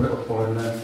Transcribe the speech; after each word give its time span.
Dobré 0.00 0.12
odpoledne. 0.12 0.74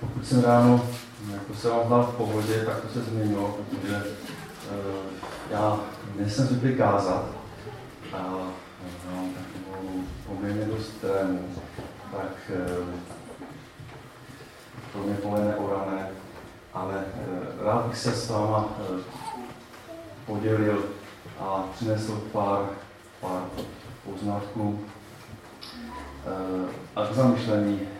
Pokud 0.00 0.26
jsem 0.26 0.44
ráno 0.44 0.86
jako 1.32 1.54
se 1.54 1.68
vám 1.68 1.88
dal 1.88 2.02
v 2.02 2.16
pohodě, 2.16 2.64
tak 2.66 2.80
to 2.80 2.88
se 2.88 3.02
změnilo, 3.02 3.58
protože 3.58 3.96
uh, 3.96 4.04
já 5.50 5.80
nejsem 6.18 6.46
zvyklý 6.46 6.76
kázat 6.76 7.24
a 8.12 8.22
mám 9.10 9.30
takovou 9.34 10.00
poměrně 10.26 10.64
dost 10.64 11.00
trému, 11.00 11.48
tak 12.12 12.50
uh, 12.50 12.86
to 14.92 14.98
mě 14.98 15.14
pole 15.14 15.44
neorané, 15.44 16.08
ale 16.74 16.94
uh, 16.94 17.66
rád 17.66 17.86
bych 17.86 17.98
se 17.98 18.12
s 18.12 18.30
váma 18.30 18.64
uh, 18.64 19.00
podělil 20.26 20.84
a 21.40 21.64
přinesl 21.74 22.22
pár, 22.32 22.68
pár 23.20 23.42
poznatků 24.04 24.80
a 26.96 27.06
k 27.06 27.14
zamyšlení 27.14 27.95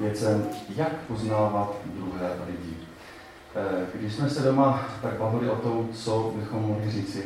věcem, 0.00 0.46
jak 0.76 0.92
poznávat 0.92 1.76
druhé 1.84 2.30
lidi. 2.46 2.76
Uh, 2.76 4.00
když 4.00 4.14
jsme 4.14 4.30
se 4.30 4.42
doma 4.42 4.84
tak 5.02 5.12
bavili 5.12 5.50
o 5.50 5.56
tom, 5.56 5.88
co 5.92 6.32
bychom 6.36 6.62
mohli 6.62 6.90
říci, 6.90 7.24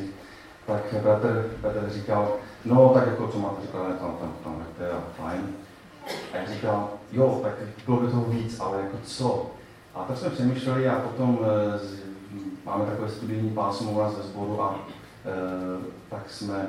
tak 0.67 0.83
Petr, 0.91 1.51
Petr 1.61 1.91
říkal, 1.91 2.33
no 2.65 2.89
tak 2.89 3.07
jako 3.07 3.29
co 3.29 3.39
máte 3.39 3.61
připravené 3.61 3.95
tam, 3.95 4.17
tam, 4.21 4.35
tam, 4.45 4.67
to 4.79 4.85
je 4.85 4.91
fajn. 5.17 5.41
A 6.33 6.37
já 6.37 6.47
říkal, 6.47 6.91
jo, 7.13 7.41
tak 7.43 7.53
bylo 7.87 8.01
by 8.01 8.09
toho 8.09 8.25
víc, 8.25 8.61
ale 8.61 8.81
jako 8.81 8.97
co? 9.05 9.51
A 9.95 10.05
tak 10.05 10.19
jsme 10.19 10.31
přemýšleli 10.31 10.89
a 10.89 10.95
potom 10.95 11.39
máme 12.65 12.87
takové 12.87 13.09
studijní 13.09 13.51
pásmo 13.51 13.93
u 13.93 13.99
nás 13.99 14.17
ve 14.17 14.23
sboru 14.23 14.63
a 14.63 14.81
tak 16.11 16.31
jsme, 16.31 16.67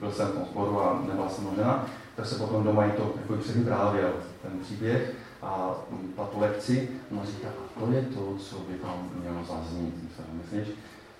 byl 0.00 0.12
jsem 0.12 0.26
v 0.26 0.32
tom 0.32 0.44
sboru 0.50 0.82
a 0.82 1.02
nebyla 1.06 1.28
jsem 1.28 1.44
žena, 1.56 1.86
tak 2.16 2.26
se 2.26 2.34
potom 2.34 2.64
doma 2.64 2.84
i 2.84 2.90
to 2.90 3.14
jako 3.20 3.36
převyprávěl 3.36 4.12
ten 4.42 4.60
příběh 4.60 5.12
a 5.42 5.74
tato 6.16 6.38
lekci, 6.38 6.88
no 7.10 7.22
a 7.22 7.24
říká, 7.24 7.48
a 7.48 7.80
to 7.80 7.92
je 7.92 8.02
to, 8.02 8.36
co 8.38 8.58
by 8.58 8.74
tam 8.78 9.10
mělo 9.20 9.44
zaznít, 9.44 9.94
myslíš? 10.32 10.74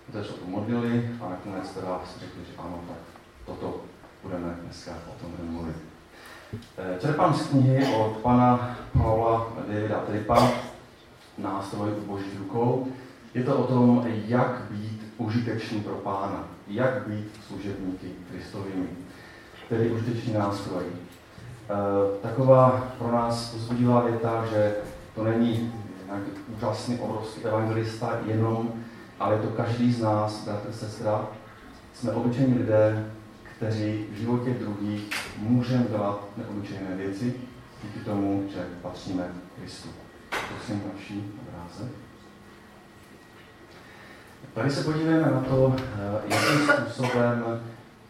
Protože 0.07 0.25
se 0.25 0.33
to 0.33 0.47
modlili 0.47 1.11
a 1.21 1.29
nakonec 1.29 1.71
teda 1.71 2.01
si 2.05 2.21
řekli, 2.21 2.45
že 2.45 2.53
ano, 2.59 2.81
tak 2.89 2.97
toto 3.47 3.81
budeme 4.23 4.59
dneska 4.63 4.93
o 5.09 5.21
tom 5.21 5.33
mluvit. 5.51 5.77
E, 6.79 7.01
čerpám 7.01 7.35
z 7.35 7.47
knihy 7.47 7.95
od 7.95 8.17
pana 8.17 8.79
Paula 8.93 9.53
Davida 9.69 10.01
Tripa, 10.01 10.53
nástroj 11.39 11.91
boží 12.07 12.31
rukou, 12.39 12.87
je 13.35 13.45
to 13.45 13.57
o 13.59 13.67
tom, 13.67 14.07
jak 14.27 14.63
být 14.71 15.03
užitečný 15.17 15.81
pro 15.81 15.95
pána, 15.95 16.49
jak 16.67 17.09
být 17.09 17.31
služebníky 17.47 18.11
Kristovými, 18.31 18.89
tedy 19.69 19.91
užitečný 19.91 20.33
nástroj. 20.33 20.85
E, 20.85 20.93
taková 22.23 22.95
pro 22.99 23.13
nás 23.13 23.51
pozbudivá 23.51 24.01
věta, 24.01 24.47
že 24.51 24.75
to 25.15 25.25
není 25.25 25.73
nějak 26.07 26.23
úžasný, 26.57 26.99
obrovský 26.99 27.45
evangelista 27.45 28.19
jenom, 28.27 28.73
ale 29.21 29.35
je 29.35 29.41
to 29.41 29.49
každý 29.49 29.93
z 29.93 30.03
nás, 30.03 30.45
bratr, 30.45 30.73
sestra. 30.73 31.27
Jsme 31.95 32.13
obyčejní 32.13 32.59
lidé, 32.59 33.13
kteří 33.57 34.07
v 34.13 34.17
životě 34.17 34.51
druhých 34.51 35.11
můžeme 35.39 35.85
dělat 35.85 36.25
neobyčejné 36.37 36.97
věci 36.97 37.35
díky 37.83 37.99
tomu, 37.99 38.49
že 38.55 38.67
patříme 38.83 39.25
Kristu. 39.59 39.89
Prosím 40.49 40.83
další 40.93 41.33
obrázek. 41.41 41.93
Tady 44.55 44.71
se 44.71 44.85
podívejme 44.85 45.31
na 45.31 45.41
to, 45.41 45.77
eh, 45.79 46.35
jakým 46.35 46.69
způsobem 46.69 47.61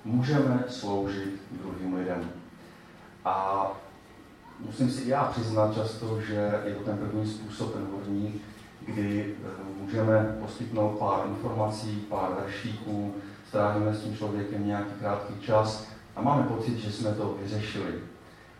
můžeme 0.06 0.64
sloužit 0.68 1.42
druhým 1.50 1.94
lidem. 1.94 2.30
A 3.24 3.66
musím 4.60 4.90
si 4.90 5.02
i 5.02 5.08
já 5.08 5.24
přiznat 5.24 5.74
často, 5.74 6.20
že 6.20 6.60
je 6.64 6.74
to 6.74 6.84
ten 6.84 6.98
první 6.98 7.26
způsob, 7.26 7.72
ten 7.72 7.86
hodní, 7.92 8.40
kdy 8.86 9.34
eh, 9.44 9.48
můžeme 9.82 10.36
poskytnout 10.40 10.98
pár 10.98 11.26
informací, 11.28 12.06
pár 12.08 12.30
veršíků, 12.40 13.14
strávíme 13.48 13.94
s 13.94 14.02
tím 14.02 14.16
člověkem 14.16 14.66
nějaký 14.66 14.90
krátký 15.00 15.34
čas 15.40 15.86
a 16.16 16.22
máme 16.22 16.42
pocit, 16.42 16.78
že 16.78 16.92
jsme 16.92 17.14
to 17.14 17.38
vyřešili. 17.42 17.94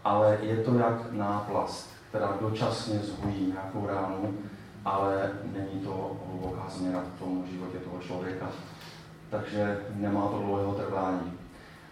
Ale 0.04 0.38
je 0.42 0.56
to 0.56 0.74
jak 0.74 1.12
náplast, 1.12 1.90
která 2.08 2.36
dočasně 2.40 2.98
zhojí 2.98 3.46
nějakou 3.46 3.86
ránu 3.86 4.34
ale 4.86 5.30
není 5.52 5.80
to 5.80 6.16
hluboká 6.26 6.66
změna 6.68 7.00
v 7.00 7.18
tom 7.18 7.44
životě 7.52 7.78
toho 7.78 7.98
člověka. 7.98 8.46
Takže 9.30 9.78
nemá 9.94 10.28
to 10.28 10.38
dlouhého 10.38 10.74
trvání. 10.74 11.32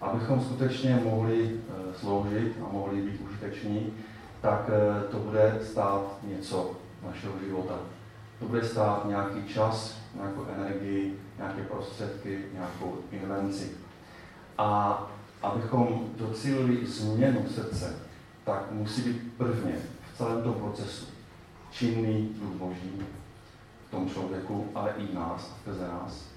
Abychom 0.00 0.40
skutečně 0.40 1.00
mohli 1.04 1.50
eh, 1.50 1.94
sloužit 1.94 2.56
a 2.64 2.72
mohli 2.72 3.02
být 3.02 3.20
užiteční, 3.20 3.92
tak 4.40 4.70
eh, 4.70 5.10
to 5.10 5.18
bude 5.18 5.58
stát 5.62 6.02
něco 6.22 6.70
našeho 7.06 7.34
života. 7.46 7.74
To 8.38 8.44
bude 8.44 8.64
stát 8.64 9.04
nějaký 9.08 9.44
čas, 9.48 9.98
nějakou 10.14 10.46
energii, 10.56 11.20
nějaké 11.38 11.62
prostředky, 11.62 12.44
nějakou 12.52 12.98
invenci. 13.10 13.70
A 14.58 15.02
abychom 15.42 16.10
docílili 16.16 16.86
změnu 16.86 17.48
srdce, 17.48 17.96
tak 18.44 18.70
musí 18.70 19.02
být 19.02 19.32
prvně 19.36 19.74
v 20.12 20.16
celém 20.16 20.42
tom 20.42 20.54
procesu 20.54 21.06
činný 21.70 22.36
duch 22.40 22.52
boží 22.52 23.02
v 23.88 23.90
tom 23.90 24.10
člověku, 24.10 24.70
ale 24.74 24.94
i 24.98 25.14
nás, 25.14 25.56
skrze 25.60 25.88
nás. 25.88 26.33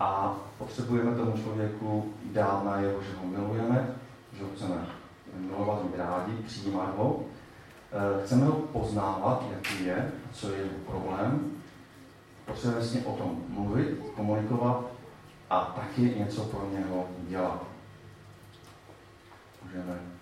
A 0.00 0.36
potřebujeme 0.58 1.16
tomu 1.16 1.36
člověku 1.42 2.14
dát 2.24 2.64
na 2.64 2.76
jeho, 2.76 3.02
že 3.02 3.16
ho 3.16 3.26
milujeme, 3.26 3.94
že 4.32 4.42
ho 4.42 4.48
chceme 4.56 4.86
milovat, 5.36 5.84
mít 5.84 5.96
rádi, 5.96 6.32
přijímat 6.46 6.96
ho. 6.96 7.20
Eh, 7.92 8.24
chceme 8.24 8.44
ho 8.44 8.52
poznávat, 8.52 9.44
jaký 9.52 9.84
je, 9.84 10.12
co 10.32 10.52
je 10.52 10.58
jeho 10.58 10.78
problém. 10.86 11.50
Potřebujeme 12.46 12.84
s 12.84 12.94
ním 12.94 13.06
o 13.06 13.16
tom 13.16 13.42
mluvit, 13.48 13.98
komunikovat 14.16 14.84
a 15.50 15.60
taky 15.60 16.14
něco 16.18 16.44
pro 16.44 16.68
něho 16.72 17.06
dělat. 17.28 17.62
Můžeme 19.64 20.14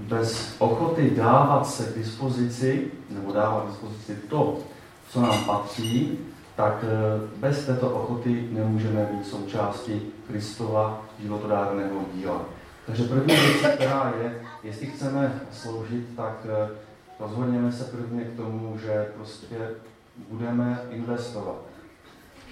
bez 0.00 0.54
ochoty 0.58 1.10
dávat 1.10 1.66
se 1.66 1.92
k 1.92 1.98
dispozici, 1.98 2.90
nebo 3.10 3.32
dávat 3.32 3.64
k 3.64 3.68
dispozici 3.68 4.14
to, 4.14 4.58
co 5.10 5.20
nám 5.20 5.44
patří, 5.44 6.18
tak 6.60 6.84
eh, 6.84 7.20
bez 7.36 7.66
této 7.66 7.90
ochoty 7.90 8.48
nemůžeme 8.50 9.04
být 9.04 9.26
součástí 9.26 10.02
Kristova 10.26 11.04
životodárného 11.22 12.00
díla. 12.14 12.44
Takže 12.86 13.04
první 13.04 13.36
věc, 13.36 13.74
která 13.74 14.12
je, 14.22 14.42
jestli 14.62 14.86
chceme 14.86 15.40
sloužit, 15.52 16.16
tak 16.16 16.46
eh, 16.48 16.68
rozhodněme 17.20 17.72
se 17.72 17.84
prvně 17.84 18.24
k 18.24 18.36
tomu, 18.36 18.78
že 18.78 19.12
prostě 19.16 19.56
budeme 20.28 20.80
investovat 20.90 21.56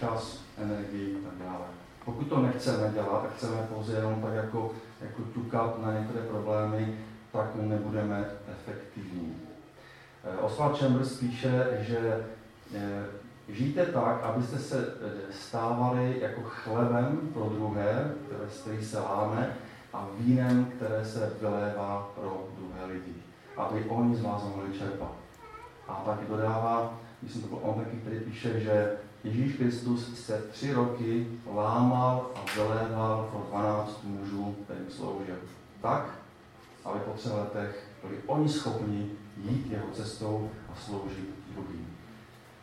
čas, 0.00 0.40
energii 0.58 1.16
a 1.16 1.28
tak 1.28 1.48
dále. 1.48 1.64
Pokud 2.04 2.28
to 2.28 2.42
nechceme 2.42 2.90
dělat, 2.94 3.22
tak 3.22 3.36
chceme 3.36 3.69
pouze 3.75 3.92
jenom 3.92 4.22
tak 4.22 4.34
jako, 4.34 4.72
jako 5.00 5.22
tukat 5.34 5.82
na 5.82 5.92
některé 5.92 6.25
problémy, 6.25 6.98
tak 7.32 7.50
nebudeme 7.54 8.25
efektivní. 8.52 9.36
Eh, 10.25 10.36
Oswald 10.36 10.78
Chambers 10.78 11.16
píše, 11.16 11.66
že 11.80 12.25
žijte 13.48 13.86
tak, 13.86 14.22
abyste 14.22 14.59
se 14.59 14.78
eh, 14.78 15.32
stávali 15.32 16.16
jako 16.20 16.41
chlebem 16.42 17.31
pro 17.32 17.44
druhé, 17.44 18.14
které, 18.26 18.50
z 18.50 18.60
který 18.60 18.84
se 18.84 19.00
láme, 19.00 19.56
a 19.92 20.09
vínem, 20.19 20.64
které 20.76 21.04
se 21.04 21.32
vylévá 21.41 22.10
pro 22.14 22.48
druhé 22.58 22.92
lidi, 22.92 23.14
aby 23.56 23.84
oni 23.84 24.16
z 24.16 24.22
vás 24.22 24.44
mohli 24.44 24.78
čerpat. 24.78 25.12
A 25.88 25.94
taky 25.94 26.26
dodává, 26.28 26.98
myslím, 27.22 27.42
to 27.42 27.48
byl 27.48 27.58
on 27.62 27.75
taky, 27.75 27.97
který 27.97 28.20
píše, 28.20 28.60
že 28.60 28.97
Ježíš 29.25 29.56
Kristus 29.56 30.26
se 30.26 30.42
tři 30.53 30.72
roky 30.72 31.26
lámal 31.54 32.31
a 32.34 32.54
vyléval 32.54 33.28
pro 33.31 33.47
12 33.50 34.04
mužů, 34.04 34.56
kterým 34.64 34.91
sloužil. 34.91 35.37
Tak, 35.82 36.10
ale 36.84 37.00
po 37.00 37.12
třech 37.12 37.32
letech 37.32 37.87
byli 38.02 38.17
oni 38.26 38.49
schopni 38.49 39.11
jít 39.37 39.67
jeho 39.70 39.87
cestou 39.93 40.50
a 40.72 40.75
sloužit 40.75 41.34
druhým. 41.55 41.97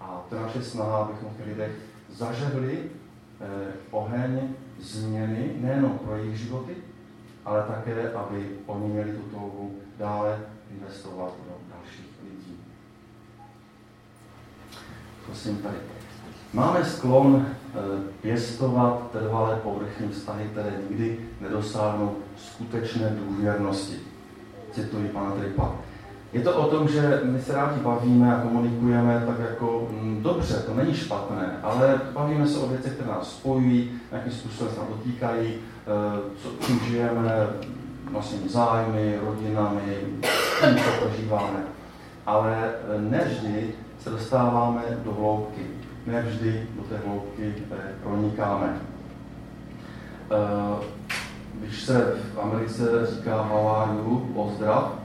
A 0.05 0.23
to 0.29 0.35
naše 0.35 0.63
snaha, 0.63 0.97
abychom 0.97 1.29
v 1.29 1.47
lidech 1.47 1.71
zažehli 2.13 2.83
eh, 3.41 3.45
oheň 3.91 4.39
změny 4.79 5.51
nejenom 5.59 5.97
pro 5.97 6.15
jejich 6.15 6.37
životy, 6.37 6.75
ale 7.45 7.63
také, 7.63 8.13
aby 8.13 8.49
oni 8.65 8.87
měli 8.87 9.11
tu 9.11 9.21
touhu 9.21 9.75
dále 9.99 10.39
investovat 10.71 11.33
do 11.47 11.53
dalších 11.75 12.09
lidí. 12.23 12.59
Prosím 15.25 15.57
tady. 15.57 15.77
Máme 16.53 16.85
sklon 16.85 17.45
eh, 17.45 17.79
pěstovat 18.21 19.11
trvalé 19.11 19.55
povrchní 19.55 20.09
vztahy, 20.09 20.49
které 20.51 20.73
nikdy 20.89 21.19
nedosáhnou 21.41 22.15
skutečné 22.37 23.09
důvěrnosti 23.09 23.99
cituji 24.75 25.07
pana 25.07 25.31
Tripa. 25.31 25.75
Je 26.35 26.41
to 26.41 26.55
o 26.55 26.67
tom, 26.67 26.87
že 26.87 27.21
my 27.23 27.41
se 27.41 27.53
rádi 27.53 27.79
bavíme 27.79 28.35
a 28.35 28.41
komunikujeme 28.41 29.23
tak 29.27 29.39
jako 29.49 29.87
mm, 29.91 30.23
dobře, 30.23 30.53
to 30.55 30.73
není 30.73 30.93
špatné, 30.93 31.59
ale 31.63 32.01
bavíme 32.13 32.47
se 32.47 32.59
o 32.59 32.67
věcech, 32.67 32.93
které 32.93 33.09
nás 33.09 33.29
spojují, 33.29 33.91
nějakým 34.11 34.31
způsobem 34.31 34.73
se 34.73 34.79
nám 34.79 34.87
dotýkají, 34.89 35.53
eh, 35.53 36.19
co, 36.41 36.65
čím 36.65 36.79
žijeme, 36.79 37.47
vlastně 38.11 38.39
zájmy, 38.49 39.19
rodinami, 39.25 39.97
tím, 40.61 40.77
co 40.77 41.05
prožíváme. 41.05 41.63
Ale 42.25 42.71
nevždy 42.97 43.73
se 43.99 44.09
dostáváme 44.09 44.81
do 45.05 45.13
hloubky. 45.13 45.61
Nevždy 46.05 46.67
do 46.75 46.83
té 46.83 46.97
hloubky 47.05 47.53
pronikáme. 48.03 48.79
Když 51.59 51.83
se 51.83 52.15
v 52.33 52.39
Americe 52.39 52.83
říká 53.05 53.49
you, 54.05 54.19
pozdrav, 54.33 55.04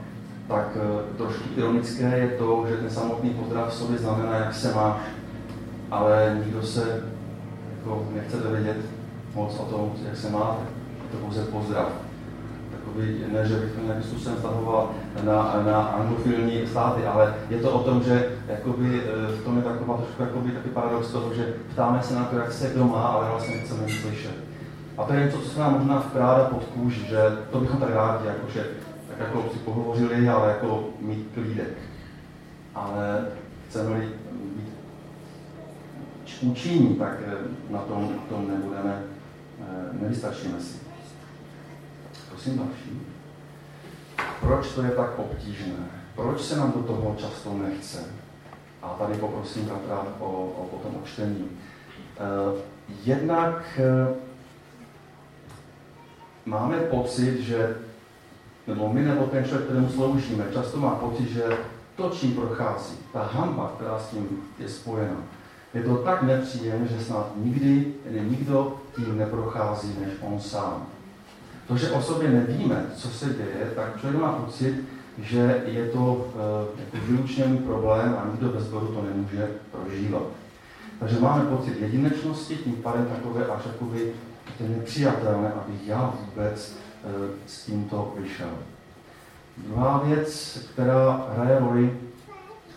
tak 0.51 0.77
trošku 1.17 1.43
ironické 1.55 2.03
je 2.03 2.27
to, 2.27 2.65
že 2.69 2.75
ten 2.75 2.89
samotný 2.89 3.29
pozdrav 3.29 3.69
v 3.69 3.73
sobě 3.73 3.97
znamená, 3.97 4.35
jak 4.35 4.53
se 4.53 4.75
máš, 4.75 4.97
ale 5.91 6.37
nikdo 6.45 6.63
se 6.63 7.03
jako 7.77 8.07
nechce 8.15 8.37
vědět 8.37 8.77
moc 9.35 9.59
o 9.59 9.65
tom, 9.65 9.91
jak 10.07 10.17
se 10.17 10.29
máte. 10.29 10.63
Je 11.03 11.09
to 11.11 11.25
pouze 11.25 11.41
pozdrav. 11.43 11.87
Takový, 12.71 13.23
ne, 13.33 13.47
že 13.47 13.55
bych 13.55 13.71
to 13.71 13.81
nějakým 13.81 14.03
způsobem 14.03 14.37
stahoval 14.39 14.91
na, 15.23 15.63
na 15.65 15.81
anglofilní 15.81 16.67
státy, 16.67 17.05
ale 17.05 17.35
je 17.49 17.57
to 17.57 17.71
o 17.71 17.83
tom, 17.83 18.03
že 18.03 18.31
jakoby, 18.47 19.01
e, 19.01 19.31
v 19.31 19.43
tom 19.43 19.57
je 19.57 19.63
taková 19.63 19.97
trošku 19.97 20.23
jakoby, 20.23 20.51
taky 20.51 20.69
paradox 20.69 21.11
toho, 21.11 21.33
že 21.33 21.53
ptáme 21.73 22.03
se 22.03 22.15
na 22.15 22.25
to, 22.25 22.35
jak 22.35 22.51
se 22.51 22.69
kdo 22.69 22.85
má, 22.85 23.03
ale 23.03 23.29
vlastně 23.29 23.55
nechceme 23.55 23.83
slyšet. 24.01 24.35
A 24.97 25.03
to 25.03 25.13
je 25.13 25.25
něco, 25.25 25.37
co 25.37 25.49
se 25.49 25.59
nám 25.59 25.73
možná 25.73 25.99
vkrádá 25.99 26.43
pod 26.43 26.63
kůži, 26.63 27.05
že 27.05 27.17
to 27.51 27.59
bychom 27.59 27.79
tak 27.79 27.89
rádi, 27.89 28.27
jakože, 28.27 28.65
jako 29.21 29.49
si 29.53 29.59
pohovořili, 29.59 30.29
ale 30.29 30.51
jako 30.51 30.89
mít 30.99 31.27
klídek. 31.33 31.77
Ale 32.75 33.27
chceme-li 33.67 34.09
být 34.55 34.73
učiní, 36.41 36.95
tak 36.95 37.17
eh, 37.25 37.33
na 37.69 37.79
tom, 37.79 38.15
tom 38.29 38.47
nebudeme, 38.47 39.03
eh, 39.61 39.65
nevystačíme 40.01 40.59
si. 40.59 40.77
Prosím 42.29 42.57
další. 42.57 43.01
Proč 44.41 44.73
to 44.73 44.81
je 44.81 44.91
tak 44.91 45.19
obtížné? 45.19 45.75
Proč 46.15 46.41
se 46.41 46.57
nám 46.57 46.71
do 46.71 46.83
toho 46.83 47.15
často 47.19 47.53
nechce? 47.53 48.05
A 48.81 48.95
tady 48.99 49.13
poprosím 49.13 49.65
Katra 49.65 50.05
o, 50.19 50.25
o, 50.25 50.69
o 50.71 50.77
tom 50.77 51.01
čtení. 51.05 51.49
Uh, 51.49 52.59
jednak 53.05 53.79
máme 56.45 56.77
pocit, 56.77 57.41
že, 57.41 57.75
nebo 58.67 58.93
my 58.93 59.01
nebo 59.01 59.25
ten 59.25 59.45
člověk, 59.45 59.65
kterému 59.65 59.89
sloužíme, 59.89 60.45
často 60.53 60.77
má 60.77 60.89
pocit, 60.89 61.29
že 61.29 61.43
to, 61.95 62.09
čím 62.09 62.33
prochází, 62.33 62.95
ta 63.13 63.23
hamba, 63.33 63.73
která 63.75 63.99
s 63.99 64.09
tím 64.09 64.27
je 64.59 64.69
spojena, 64.69 65.17
je 65.73 65.83
to 65.83 65.95
tak 65.95 66.23
nepříjemné, 66.23 66.87
že 66.87 67.03
snad 67.05 67.31
nikdy 67.35 67.93
nikdo 68.29 68.77
tím 68.95 69.17
neprochází 69.17 69.95
než 69.99 70.09
on 70.21 70.39
sám. 70.39 70.87
To, 71.67 71.77
že 71.77 71.91
o 71.91 72.01
sobě 72.01 72.29
nevíme, 72.29 72.85
co 72.95 73.07
se 73.07 73.25
děje, 73.25 73.71
tak 73.75 73.99
člověk 73.99 74.21
má 74.21 74.31
pocit, 74.31 74.75
že 75.17 75.63
je 75.65 75.85
to 75.85 76.27
e, 76.35 76.81
jako 76.81 77.05
výlučně 77.07 77.43
problém 77.65 78.15
a 78.19 78.27
nikdo 78.31 78.49
bez 78.49 78.67
bodu 78.67 78.87
to 78.87 79.01
nemůže 79.01 79.49
prožívat. 79.71 80.23
Takže 80.99 81.19
máme 81.19 81.45
pocit 81.45 81.81
jedinečnosti, 81.81 82.55
tím 82.55 82.73
pádem 82.73 83.05
takové 83.05 83.45
až 83.45 83.61
jakoby 83.65 84.13
to 84.57 84.63
nepřijatelné, 84.67 85.51
abych 85.51 85.87
já 85.87 86.13
vůbec 86.19 86.77
s 87.47 87.65
tímto 87.65 88.13
vyšel. 88.17 88.49
Druhá 89.57 89.97
věc, 89.97 90.59
která 90.73 91.27
hraje 91.33 91.59
roli, 91.59 91.99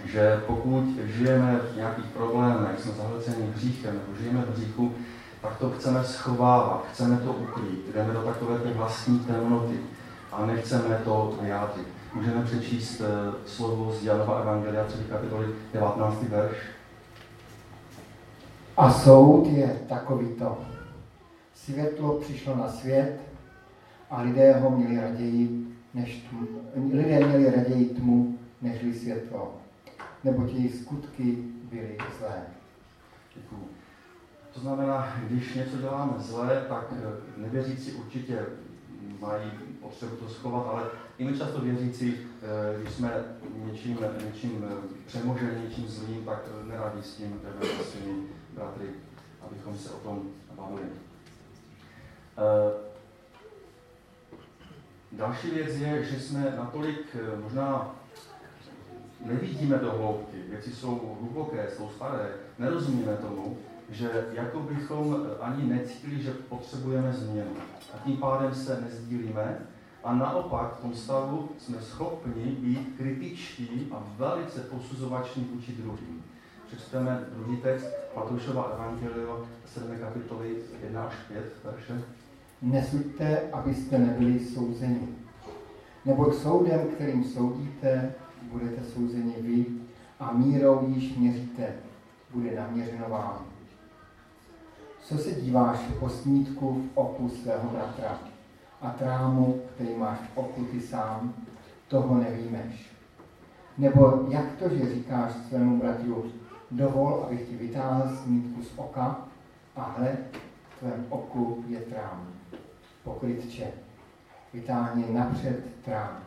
že 0.05 0.43
pokud 0.47 0.85
žijeme 1.05 1.61
v 1.73 1.77
nějakých 1.77 2.05
problémech, 2.05 2.81
jsme 2.81 2.93
zahlceni 2.93 3.53
hříchem 3.55 3.95
nebo 3.95 4.19
žijeme 4.21 4.43
v 4.43 4.57
hříchu, 4.57 4.95
tak 5.43 5.57
to 5.57 5.71
chceme 5.71 6.05
schovávat, 6.05 6.87
chceme 6.93 7.17
to 7.17 7.33
ukrýt, 7.33 7.95
jdeme 7.95 8.13
do 8.13 8.23
takové 8.23 8.59
té 8.59 8.71
vlastní 8.71 9.19
temnoty 9.19 9.81
a 10.33 10.47
nechceme 10.47 11.01
to 11.05 11.39
vyjádřit. 11.43 11.87
Můžeme 12.15 12.45
přečíst 12.45 13.01
uh, 13.01 13.07
slovo 13.47 13.93
z 13.93 14.05
Janova 14.05 14.41
Evangelia 14.41 14.85
3. 14.85 14.99
kapitoly 15.11 15.47
19. 15.73 16.23
verš. 16.23 16.57
A 18.77 18.93
soud 18.93 19.47
je 19.47 19.81
takovýto. 19.89 20.59
Světlo 21.55 22.13
přišlo 22.13 22.57
na 22.57 22.69
svět 22.69 23.21
a 24.11 24.23
lidé 24.23 24.53
ho 24.53 24.71
měli 24.71 25.01
raději 25.01 25.67
než 25.95 26.17
tmu, 26.17 26.49
lidé 26.93 27.27
měli 27.27 27.51
raději 27.51 27.85
tmu, 27.85 28.39
než 28.63 28.99
světlo 28.99 29.55
nebo 30.25 30.47
jejich 30.47 30.75
skutky 30.75 31.39
byly 31.71 31.99
zlé. 32.19 32.43
Děkuju. 33.35 33.69
To 34.55 34.61
znamená, 34.61 35.17
když 35.27 35.55
něco 35.55 35.77
děláme 35.77 36.13
zlé, 36.19 36.65
tak 36.69 36.87
eh, 36.93 37.41
nevěřící 37.41 37.93
určitě 37.93 38.47
mají 39.21 39.51
potřebu 39.81 40.17
to 40.17 40.29
schovat, 40.29 40.67
ale 40.67 40.83
i 41.19 41.25
my 41.25 41.39
často 41.39 41.61
věřící, 41.61 42.15
eh, 42.43 42.81
když 42.81 42.95
jsme 42.95 43.25
něčím, 43.65 43.99
něčím 44.25 44.65
eh, 44.69 44.75
přemoženi, 45.07 45.65
něčím 45.65 45.89
zlým, 45.89 46.25
tak 46.25 46.39
neradí 46.69 47.03
s 47.03 47.15
tím 47.17 47.41
svými 47.83 48.27
bratry, 48.55 48.87
abychom 49.47 49.79
se 49.79 49.91
o 49.91 49.99
tom 49.99 50.23
bavili. 50.57 50.89
Další 55.17 55.51
věc 55.51 55.77
je, 55.77 56.05
že 56.05 56.21
jsme 56.21 56.55
natolik 56.57 57.17
možná 57.43 57.95
nevidíme 59.25 59.79
do 59.79 59.93
hloubky, 59.93 60.37
věci 60.49 60.73
jsou 60.73 61.17
hluboké, 61.21 61.69
jsou 61.77 61.89
staré, 61.89 62.29
nerozumíme 62.59 63.17
tomu, 63.17 63.59
že 63.91 64.27
jako 64.33 64.61
bychom 64.61 65.27
ani 65.41 65.65
necítili, 65.65 66.23
že 66.23 66.31
potřebujeme 66.31 67.13
změnu. 67.13 67.51
A 67.95 67.99
tím 68.05 68.17
pádem 68.17 68.55
se 68.55 68.81
nezdílíme 68.81 69.59
a 70.05 70.15
naopak 70.15 70.77
v 70.77 70.81
tom 70.83 70.95
stavu 70.95 71.49
jsme 71.59 71.83
schopni 71.83 72.45
být 72.45 72.95
kritičtí 72.97 73.89
a 73.93 74.03
velice 74.17 74.61
posuzovační 74.61 75.45
vůči 75.45 75.73
druhým. 75.73 76.25
Přečteme 76.67 77.25
druhý 77.35 77.57
text 77.57 77.87
Matoušova 78.17 78.73
Evangelio 78.75 79.47
7. 79.67 79.99
kapitoly 79.99 80.57
1 80.83 81.05
až 81.05 81.15
5 81.29 81.45
verše. 81.65 82.03
Nesuďte, 82.65 83.41
abyste 83.53 83.99
nebyli 83.99 84.41
souzeni. 84.41 85.09
Nebo 86.05 86.33
soudem, 86.33 86.81
kterým 86.95 87.25
soudíte, 87.25 88.15
budete 88.43 88.85
souzeni 88.85 89.35
vy 89.41 89.67
a 90.21 90.33
mírou 90.33 90.89
již 90.89 91.17
měříte, 91.17 91.73
bude 92.35 92.57
naměřeno 92.57 93.09
vám. 93.09 93.47
Co 95.03 95.19
se 95.19 95.31
díváš 95.31 95.79
po 96.01 96.09
smítku 96.09 96.73
v 96.73 96.99
oku 96.99 97.29
svého 97.29 97.69
bratra 97.69 98.19
a 98.81 98.91
trámu, 98.91 99.61
který 99.75 99.95
máš 99.97 100.19
v 100.19 100.39
oku 100.39 100.65
ty 100.65 100.81
sám, 100.81 101.35
toho 101.89 102.15
nevýmeš. 102.15 102.91
Nebo 103.79 104.27
jak 104.29 104.57
to, 104.59 104.69
že 104.69 104.95
říkáš 104.95 105.33
svému 105.49 105.79
bratru, 105.79 106.33
dovol, 106.71 107.25
abych 107.27 107.49
ti 107.49 107.57
vytáhl 107.57 108.17
smítku 108.17 108.63
z 108.63 108.73
oka, 108.77 109.29
a 109.77 109.95
hle, 109.99 110.17
v 110.69 110.79
tvém 110.79 111.07
oku 111.09 111.65
je 111.69 111.81
trám. 111.81 112.34
Pokrytče, 113.05 113.67
vytáhni 114.53 115.05
napřed 115.11 115.61
trám 115.85 116.19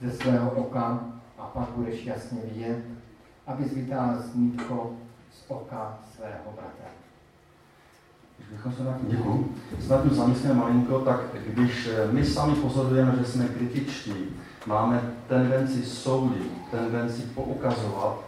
ze 0.00 0.12
svého 0.12 0.50
oka 0.50 1.04
a 1.38 1.42
pak 1.42 1.68
budeš 1.68 2.04
jasně 2.04 2.40
vidět, 2.44 2.78
aby 3.46 3.64
vytáhl 3.64 4.22
smítko 4.22 4.92
z 5.32 5.44
oka 5.50 5.98
svého 6.16 6.52
bratra. 6.54 6.86
Když 8.36 8.48
bychom 8.48 8.72
se 8.72 8.82
děkuju, 9.08 9.54
snad 9.80 10.12
zamyslíme 10.12 10.54
malinko, 10.54 10.98
tak 10.98 11.20
když 11.46 11.88
eh, 11.92 12.12
my 12.12 12.24
sami 12.24 12.54
pozorujeme, 12.54 13.16
že 13.18 13.24
jsme 13.24 13.48
kritičtí, 13.48 14.14
máme 14.66 15.14
tendenci 15.28 15.82
soudit, 15.82 16.52
tendenci 16.70 17.22
poukazovat, 17.22 18.18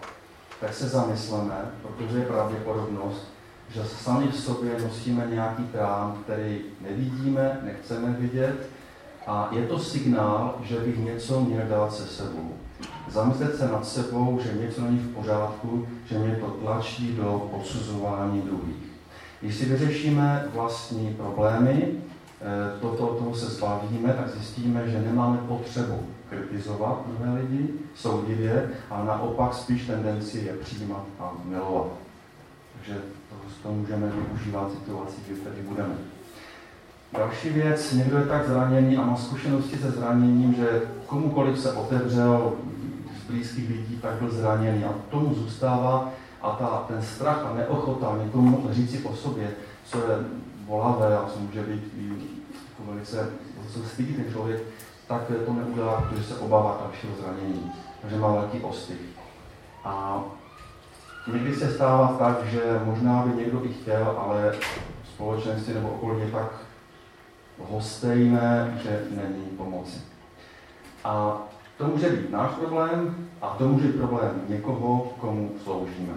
tak 0.60 0.74
se 0.74 0.88
zamysleme, 0.88 1.70
protože 1.82 2.18
je 2.18 2.26
pravděpodobnost, 2.26 3.33
že 3.70 3.84
sami 3.84 4.28
v 4.28 4.36
sobě 4.36 4.70
nosíme 4.82 5.26
nějaký 5.30 5.62
trám, 5.62 6.18
který 6.24 6.60
nevidíme, 6.80 7.58
nechceme 7.62 8.16
vidět 8.18 8.68
a 9.26 9.48
je 9.52 9.66
to 9.66 9.78
signál, 9.78 10.54
že 10.62 10.78
bych 10.80 10.98
něco 10.98 11.40
měl 11.40 11.62
dát 11.68 11.94
se 11.94 12.06
sebou. 12.06 12.52
Zamyslet 13.08 13.56
se 13.56 13.68
nad 13.68 13.86
sebou, 13.86 14.40
že 14.42 14.58
něco 14.60 14.80
není 14.80 14.98
v 14.98 15.14
pořádku, 15.14 15.86
že 16.06 16.18
mě 16.18 16.36
to 16.36 16.46
tlačí 16.46 17.16
do 17.16 17.48
posuzování 17.50 18.42
druhých. 18.42 18.84
Když 19.40 19.54
si 19.54 19.64
vyřešíme 19.64 20.48
vlastní 20.54 21.14
problémy, 21.14 21.88
eh, 22.40 22.80
toto, 22.80 23.06
toho 23.06 23.34
se 23.34 23.46
zbavíme, 23.46 24.12
tak 24.12 24.28
zjistíme, 24.28 24.90
že 24.90 25.00
nemáme 25.00 25.38
potřebu 25.38 26.06
kritizovat 26.30 27.04
druhé 27.06 27.40
lidi 27.40 27.68
soudivě, 27.94 28.70
a 28.90 29.04
naopak 29.04 29.54
spíš 29.54 29.86
tendenci 29.86 30.38
je 30.38 30.52
přijímat 30.52 31.04
a 31.20 31.32
milovat. 31.44 31.86
Takže 32.76 33.02
to, 33.62 33.72
můžeme 33.72 34.06
využívat 34.06 34.70
situaci, 34.72 35.16
kdy 35.26 35.36
tady 35.36 35.62
budeme. 35.62 35.94
Další 37.12 37.48
věc, 37.48 37.92
někdo 37.92 38.18
je 38.18 38.26
tak 38.26 38.48
zraněný 38.48 38.96
a 38.96 39.06
má 39.06 39.16
zkušenosti 39.16 39.76
se 39.76 39.90
zraněním, 39.90 40.54
že 40.54 40.82
komukoliv 41.06 41.58
se 41.58 41.72
otevřel 41.72 42.52
z 43.22 43.30
blízkých 43.30 43.68
lidí, 43.68 43.98
tak 44.02 44.12
byl 44.14 44.30
zraněný 44.30 44.84
a 44.84 44.94
tomu 45.10 45.34
zůstává 45.34 46.10
a 46.42 46.50
ta, 46.50 46.84
ten 46.88 47.02
strach 47.02 47.44
a 47.44 47.54
neochota 47.54 48.18
někomu 48.24 48.68
říci 48.70 49.02
o 49.02 49.16
sobě, 49.16 49.50
co 49.84 49.98
je 49.98 50.16
bolavé 50.66 51.18
a 51.18 51.26
co 51.34 51.40
může 51.40 51.62
být 51.62 51.94
jako 52.78 52.92
velice 52.92 53.28
se 53.72 53.88
stydí 53.88 54.14
ten 54.14 54.32
člověk, 54.32 54.62
tak 55.06 55.20
to 55.46 55.52
neudělá, 55.52 56.00
protože 56.00 56.24
se 56.24 56.36
obává 56.36 56.80
dalšího 56.84 57.12
zranění. 57.20 57.72
Takže 58.02 58.16
má 58.16 58.32
velký 58.32 58.60
ostych. 58.60 59.00
A 59.84 60.22
někdy 61.32 61.54
se 61.56 61.74
stává 61.74 62.16
tak, 62.18 62.44
že 62.44 62.80
možná 62.84 63.22
by 63.22 63.36
někdo 63.36 63.64
i 63.64 63.68
chtěl, 63.68 64.16
ale 64.18 64.54
společenství 65.14 65.74
nebo 65.74 65.88
okolí 65.88 66.20
je 66.20 66.30
tak 66.30 66.52
hostejné, 67.58 68.80
že 68.82 69.02
není 69.10 69.44
pomoci. 69.56 70.00
A 71.04 71.42
to 71.78 71.86
může 71.86 72.08
být 72.08 72.30
náš 72.30 72.50
problém 72.50 73.28
a 73.42 73.48
to 73.48 73.68
může 73.68 73.86
být 73.86 73.96
problém 73.96 74.42
někoho, 74.48 75.12
komu 75.20 75.52
sloužíme. 75.64 76.12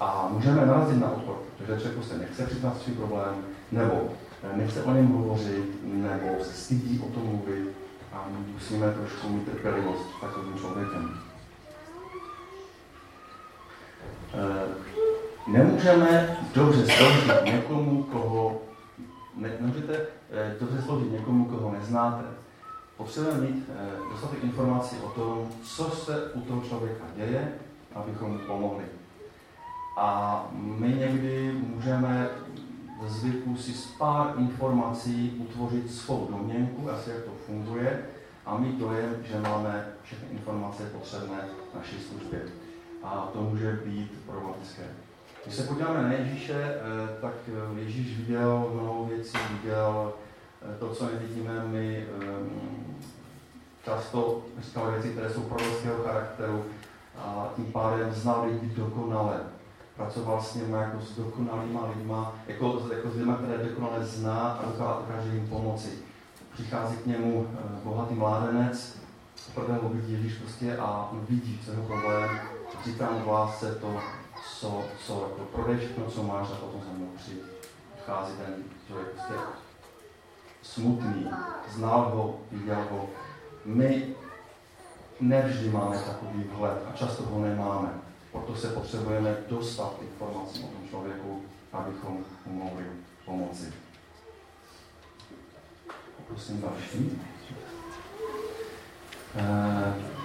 A 0.00 0.28
můžeme 0.32 0.66
narazit 0.66 1.00
na 1.00 1.10
odpor, 1.10 1.36
protože 1.58 1.80
člověk 1.80 2.04
se 2.04 2.18
nechce 2.18 2.46
přiznat 2.46 2.78
svůj 2.78 2.94
problém, 2.94 3.34
nebo 3.72 4.08
nechce 4.54 4.82
o 4.82 4.92
něm 4.92 5.06
hovořit, 5.06 5.84
nebo 5.84 6.44
se 6.44 6.52
stydí 6.52 7.00
o 7.06 7.14
tom 7.14 7.22
mluvit 7.22 7.68
a 8.12 8.26
musíme 8.54 8.90
trošku 8.90 9.28
mít 9.28 9.50
trpělivost 9.50 10.10
s 10.18 10.20
takovým 10.20 10.58
člověkem. 10.58 11.25
Nemůžeme 15.46 16.38
dobře 16.54 16.86
sloužit 16.86 17.44
někomu, 17.44 18.02
koho 18.02 18.60
ne, 19.36 19.50
nemůžete 19.60 20.06
e, 20.30 20.56
dobře 20.60 20.82
sloužit 20.82 21.12
někomu, 21.12 21.44
koho 21.44 21.72
neznáte. 21.72 22.24
Potřebujeme 22.96 23.40
mít 23.40 23.64
e, 23.68 24.10
dostatek 24.12 24.44
informací 24.44 24.96
o 24.96 25.08
tom, 25.08 25.48
co 25.62 25.90
se 25.90 26.30
u 26.34 26.40
toho 26.40 26.60
člověka 26.60 27.04
děje, 27.16 27.52
abychom 27.94 28.30
mu 28.30 28.38
pomohli. 28.38 28.84
A 29.98 30.44
my 30.52 30.88
někdy 30.88 31.52
můžeme 31.52 32.28
ze 33.02 33.08
zvyku 33.08 33.56
si 33.56 33.72
z 33.72 33.86
pár 33.86 34.34
informací 34.38 35.36
utvořit 35.38 35.94
svou 35.94 36.28
domněnku, 36.30 36.90
asi 36.90 37.10
jak 37.10 37.22
to 37.24 37.30
funguje, 37.46 38.02
a 38.46 38.58
mít 38.58 38.78
dojem, 38.78 39.16
že 39.24 39.40
máme 39.40 39.86
všechny 40.02 40.28
informace 40.30 40.82
potřebné 40.82 41.48
v 41.72 41.76
naší 41.76 41.96
službě. 42.00 42.42
A 43.02 43.28
to 43.32 43.42
může 43.42 43.72
být 43.72 44.12
problematické. 44.26 44.82
Když 45.46 45.56
se 45.56 45.62
podíváme 45.62 46.02
na 46.02 46.12
Ježíše, 46.12 46.54
eh, 46.54 46.80
tak 47.20 47.34
eh, 47.48 47.80
Ježíš 47.80 48.18
viděl 48.18 48.70
mnoho 48.74 49.04
věcí, 49.04 49.38
viděl 49.52 50.12
eh, 50.62 50.78
to, 50.78 50.94
co 50.94 51.06
nevidíme 51.06 51.64
my, 51.66 52.06
často 53.84 54.42
říkal 54.60 54.90
věci, 54.90 55.08
které 55.08 55.30
jsou 55.30 55.42
prorockého 55.42 56.04
charakteru 56.04 56.64
a 57.18 57.48
tím 57.56 57.64
pádem 57.64 58.12
znal 58.12 58.46
lidi 58.46 58.74
dokonale 58.76 59.40
pracoval 59.96 60.42
s 60.42 60.54
nimi 60.54 60.72
jako 60.72 61.00
s 61.00 61.16
dokonalýma 61.16 61.90
lidma, 61.96 62.34
jako, 62.46 62.82
jako 62.92 63.10
s 63.10 63.16
lidmi, 63.16 63.32
které 63.42 63.64
dokonale 63.64 64.04
zná 64.04 64.40
a 64.40 64.64
dokáže 65.00 65.28
jim 65.32 65.48
pomoci. 65.48 65.88
Přichází 66.52 66.96
k 66.96 67.06
němu 67.06 67.48
bohatý 67.84 68.14
mládenec, 68.14 68.98
prvého 69.54 69.88
vidí 69.88 70.12
Ježíš 70.12 70.34
prostě 70.34 70.76
a 70.76 71.10
vidí, 71.28 71.60
co 71.64 71.70
jeho 71.70 71.82
problém, 71.82 72.30
říká 72.84 73.10
mu 73.10 73.18
v 73.18 73.28
lásce 73.28 73.74
to, 73.74 74.00
co, 74.60 74.84
co 75.06 75.28
jako 75.30 75.44
prodej 75.44 75.76
všechno, 75.76 76.10
co 76.10 76.22
máš 76.22 76.48
a 76.50 76.54
potom 76.54 76.80
za 76.80 76.92
mnou. 76.92 77.08
Přichází 77.16 78.32
ten 78.36 78.64
člověk 78.86 79.08
prostě 79.08 79.34
smutný, 80.62 81.30
znal 81.68 82.10
ho, 82.14 82.40
viděl 82.50 82.86
ho. 82.90 83.08
My 83.64 84.14
nevždy 85.20 85.70
máme 85.70 85.98
takový 85.98 86.44
vhled 86.44 86.78
a 86.88 86.96
často 86.96 87.22
ho 87.22 87.44
nemáme. 87.44 87.88
Proto 88.32 88.56
se 88.56 88.68
potřebujeme 88.68 89.36
dostat 89.48 89.94
informací 90.00 90.64
o 90.64 90.66
tom 90.66 90.88
člověku, 90.88 91.42
abychom 91.72 92.24
mu 92.46 92.64
mohli 92.64 92.84
pomoci. 93.24 93.72
Prosím 96.28 96.60
další. 96.60 97.22
E, 99.36 100.16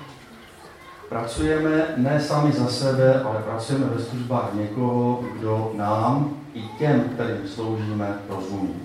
pracujeme 1.12 1.86
ne 1.98 2.20
sami 2.20 2.51
za 2.51 2.68
sebe, 2.68 3.22
ale 3.24 3.44
pracujeme 3.44 3.86
ve 3.86 4.03
službách 4.03 4.53
někoho, 4.53 5.24
kdo 5.38 5.72
nám 5.75 6.34
i 6.53 6.63
těm, 6.80 7.01
kterým 7.01 7.48
sloužíme, 7.48 8.15
rozumí. 8.30 8.75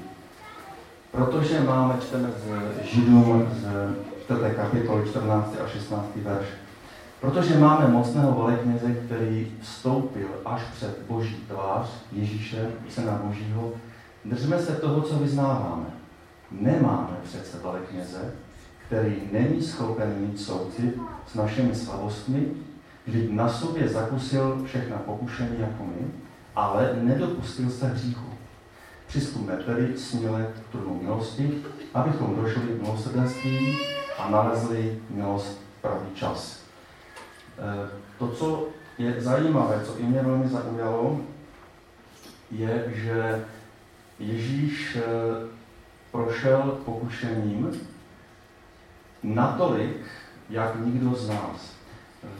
Protože 1.11 1.61
máme, 1.61 1.95
čteme 2.01 2.29
z 2.29 2.85
Židům 2.87 3.49
z 3.53 3.67
4. 4.25 4.41
kapitoly 4.57 5.09
14. 5.09 5.55
a 5.65 5.69
16. 5.69 6.07
verš, 6.17 6.47
Protože 7.21 7.59
máme 7.59 7.89
mocného 7.89 8.45
velekněze, 8.45 8.95
který 8.95 9.53
vstoupil 9.61 10.29
až 10.45 10.63
před 10.77 10.99
Boží 11.09 11.37
tvář 11.49 11.87
Ježíše, 12.13 12.69
Syna 12.89 13.21
Božího, 13.25 13.73
držme 14.25 14.59
se 14.59 14.73
toho, 14.73 15.03
co 15.03 15.15
vyznáváme. 15.15 15.87
Nemáme 16.51 17.17
přece 17.25 17.59
velekněze, 17.63 18.33
který 18.87 19.23
není 19.33 19.63
schopen 19.63 20.15
mít 20.19 20.41
soucit 20.41 20.99
s 21.27 21.35
našimi 21.35 21.75
slabostmi, 21.75 22.47
vždyť 23.07 23.31
na 23.31 23.49
sobě 23.49 23.89
zakusil 23.89 24.63
všechna 24.65 24.97
pokušení 24.97 25.61
jako 25.61 25.85
my, 25.85 26.07
ale 26.57 26.99
nedopustil 27.03 27.71
se 27.71 27.89
hříchu. 27.89 28.27
Přistupme 29.07 29.57
tedy 29.57 29.99
směle 29.99 30.47
k 30.55 30.73
trůnu 30.73 31.01
milosti, 31.03 31.63
abychom 31.95 32.37
došli 32.37 32.63
k 32.63 32.83
milosrdenství 32.83 33.79
a 34.19 34.31
nalezli 34.31 34.99
milost 35.11 35.61
v 35.79 35.83
pravý 35.83 36.07
čas. 36.15 36.61
Eh, 37.59 37.91
to, 38.19 38.29
co 38.29 38.69
je 38.99 39.21
zajímavé, 39.21 39.81
co 39.85 39.99
i 39.99 40.03
mě 40.03 40.23
velmi 40.23 40.49
zaujalo, 40.49 41.21
je, 42.51 42.93
že 42.95 43.45
Ježíš 44.19 44.97
eh, 44.97 45.03
prošel 46.13 46.79
pokušením 46.85 47.81
natolik, 49.35 49.97
jak 50.51 50.87
nikdo 50.87 51.15
z 51.15 51.29
nás. 51.29 51.77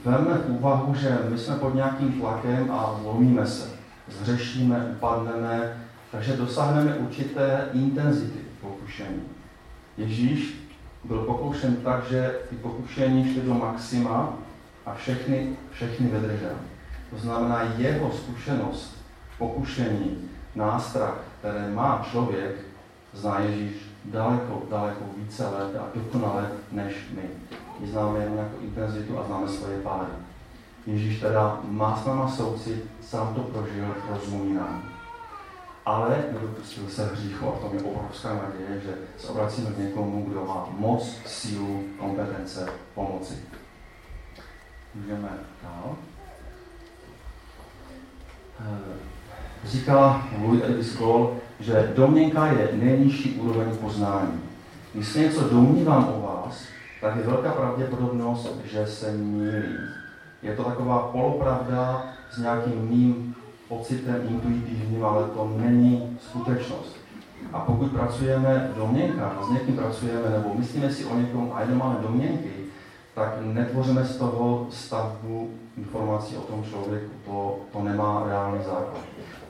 Veme 0.05 0.35
v 0.35 0.51
úvahu, 0.51 0.95
že 0.95 1.19
my 1.31 1.39
jsme 1.39 1.57
pod 1.57 1.75
nějakým 1.75 2.13
tlakem 2.13 2.71
a 2.71 2.99
zlomíme 3.03 3.47
se, 3.47 3.71
zřešíme, 4.09 4.87
upadneme, 4.97 5.83
takže 6.11 6.37
dosáhneme 6.37 6.95
určité 6.95 7.69
intenzity 7.73 8.39
pokušení. 8.61 9.23
Ježíš 9.97 10.55
byl 11.05 11.19
pokoušen 11.19 11.77
tak, 11.77 12.05
že 12.11 12.35
ty 12.51 12.57
pokušení 12.57 13.33
šly 13.33 13.43
do 13.43 13.55
maxima 13.55 14.33
a 14.87 14.95
všechny, 14.95 15.57
všechny 15.71 16.07
vydržel. 16.07 16.57
To 17.11 17.19
znamená, 17.19 17.63
jeho 17.77 18.13
zkušenost, 18.13 18.97
pokušení, 19.39 20.29
nástrah, 20.55 21.15
které 21.39 21.71
má 21.71 22.07
člověk, 22.11 22.57
zná 23.13 23.39
Ježíš 23.41 23.73
daleko, 24.07 24.63
daleko 24.71 25.05
více 25.17 25.49
let 25.49 25.77
a 25.77 25.87
dokonale 25.95 26.51
než 26.73 26.95
my. 27.15 27.23
My 27.81 27.87
známe 27.87 28.19
jen 28.19 28.33
nějakou 28.33 28.59
intenzitu 28.61 29.19
a 29.19 29.27
známe 29.27 29.49
svoje 29.49 29.81
pády. 29.81 30.13
Ježíš 30.87 31.21
teda 31.21 31.61
má 31.65 31.97
s 31.97 32.07
náma 32.07 32.29
soucit, 32.29 32.85
sám 33.03 33.35
to 33.35 33.41
prožil, 33.41 33.95
rozumí 34.11 34.55
nám. 34.55 34.83
Ale 35.85 36.25
nedopustil 36.33 36.89
se 36.89 37.07
hříchu 37.07 37.49
a 37.49 37.53
v 37.53 37.61
tom 37.61 37.75
je 37.75 37.83
obrovská 37.83 38.35
naděje, 38.35 38.81
že 38.81 38.95
se 39.19 39.29
obracíme 39.29 39.71
k 39.71 39.79
někomu, 39.79 40.25
kdo 40.25 40.45
má 40.45 40.69
moc, 40.71 41.17
sílu, 41.27 41.85
kompetence 41.99 42.69
pomoci. 42.95 43.35
Můžeme 44.95 45.29
dál. 45.63 45.97
Říká 49.67 50.29
Louis 50.43 50.63
Elvis 50.63 50.97
Cole, 50.97 51.29
že 51.61 51.93
domněnka 51.97 52.47
je 52.47 52.69
nejnižší 52.73 53.33
úroveň 53.35 53.77
poznání. 53.77 54.41
Když 54.95 55.09
se 55.09 55.19
něco 55.19 55.49
domnívám 55.49 56.15
o 56.17 56.27
vás, 56.27 56.63
tak 57.01 57.17
je 57.17 57.23
velká 57.23 57.53
pravděpodobnost, 57.53 58.61
že 58.73 58.87
se 58.87 59.13
mýlím. 59.13 59.79
Je 60.43 60.57
to 60.57 60.65
taková 60.65 60.99
polopravda 60.99 62.05
s 62.31 62.39
nějakým 62.39 62.89
mým 62.89 63.35
pocitem 63.69 64.27
intuitivním, 64.29 65.05
ale 65.05 65.25
to 65.25 65.53
není 65.57 66.19
skutečnost. 66.21 66.97
A 67.53 67.61
pokud 67.61 67.93
pracujeme 67.93 68.71
v 68.73 68.77
domněnkách, 68.77 69.45
s 69.49 69.53
někým 69.53 69.77
pracujeme, 69.77 70.31
nebo 70.31 70.55
myslíme 70.55 70.93
si 70.93 71.05
o 71.05 71.19
někom 71.19 71.53
a 71.55 71.61
jenom 71.61 71.79
máme 71.79 71.99
domněnky, 72.03 72.51
tak 73.15 73.39
netvoříme 73.41 74.05
z 74.05 74.17
toho 74.17 74.67
stavbu 74.71 75.51
informací 75.77 76.37
o 76.37 76.41
tom 76.41 76.65
člověku. 76.65 77.11
To, 77.25 77.57
to 77.73 77.83
nemá 77.83 78.25
reálný 78.27 78.59
základ. 78.65 79.05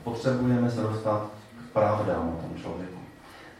Potřebujeme 0.07 0.71
se 0.71 0.81
dostat 0.81 1.27
k 1.59 1.73
pravdám 1.73 2.29
o 2.37 2.41
tom 2.41 2.61
člověku. 2.61 2.99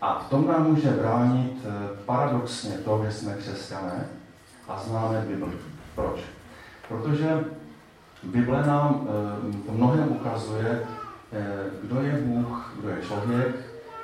A 0.01 0.19
v 0.19 0.29
tom 0.29 0.47
nám 0.47 0.67
může 0.67 0.89
bránit 0.89 1.65
eh, 1.65 1.97
paradoxně 2.05 2.77
to, 2.77 3.03
že 3.05 3.11
jsme 3.11 3.33
křesťané 3.33 4.07
a 4.67 4.79
známe 4.79 5.25
Bibli. 5.27 5.51
Proč? 5.95 6.19
Protože 6.87 7.45
Bible 8.23 8.65
nám 8.65 9.07
eh, 9.07 9.71
v 9.71 9.77
mnohem 9.77 10.11
ukazuje, 10.11 10.83
eh, 11.33 11.45
kdo 11.83 12.01
je 12.01 12.13
Bůh, 12.13 12.73
kdo 12.79 12.89
je 12.89 13.01
člověk, 13.01 13.55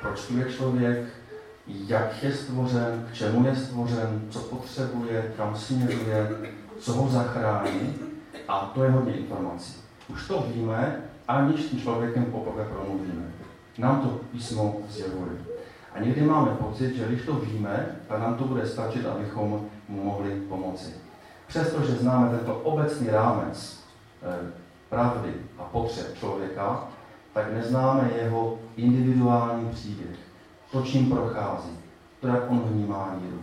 proč 0.01 0.27
tu 0.27 0.37
je 0.37 0.51
člověk, 0.51 1.05
jak 1.67 2.23
je 2.23 2.33
stvořen, 2.33 3.07
k 3.11 3.13
čemu 3.13 3.45
je 3.45 3.55
stvořen, 3.55 4.21
co 4.29 4.39
potřebuje, 4.39 5.33
kam 5.37 5.55
směřuje, 5.55 6.29
co 6.79 6.93
ho 6.93 7.09
zachrání. 7.09 7.95
A 8.47 8.71
to 8.75 8.83
je 8.83 8.91
hodně 8.91 9.13
informací. 9.13 9.75
Už 10.09 10.27
to 10.27 10.45
víme, 10.53 11.12
aniž 11.27 11.61
tím 11.61 11.81
člověkem 11.81 12.25
poprvé 12.25 12.65
promluvíme. 12.65 13.23
Nám 13.77 14.01
to 14.01 14.07
písmo 14.31 14.75
zjevuje. 14.89 15.31
A 15.93 15.99
někdy 15.99 16.21
máme 16.21 16.55
pocit, 16.55 16.95
že 16.95 17.07
když 17.07 17.25
to 17.25 17.33
víme, 17.33 17.95
tak 18.07 18.19
nám 18.19 18.35
to 18.35 18.43
bude 18.43 18.67
stačit, 18.67 19.05
abychom 19.05 19.65
mu 19.87 20.03
mohli 20.03 20.41
pomoci. 20.49 20.93
Přestože 21.47 21.91
známe 21.91 22.29
tento 22.29 22.55
obecný 22.55 23.07
rámec 23.07 23.79
eh, 24.23 24.51
pravdy 24.89 25.33
a 25.59 25.63
potřeb 25.63 26.17
člověka, 26.17 26.83
tak 27.33 27.53
neznáme 27.53 28.11
jeho 28.21 28.57
individuální 28.77 29.69
příběh, 29.69 30.17
to, 30.71 30.81
čím 30.81 31.09
prochází, 31.09 31.77
to, 32.21 32.27
jak 32.27 32.51
on 32.51 32.59
vnímá 32.59 33.15
víru, 33.21 33.41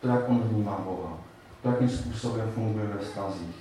to, 0.00 0.08
jak 0.08 0.28
on 0.28 0.38
vnímá 0.38 0.80
Boha, 0.84 1.18
to, 1.62 1.68
jakým 1.68 1.88
způsobem 1.88 2.50
funguje 2.54 2.86
ve 2.86 3.04
stazích, 3.04 3.56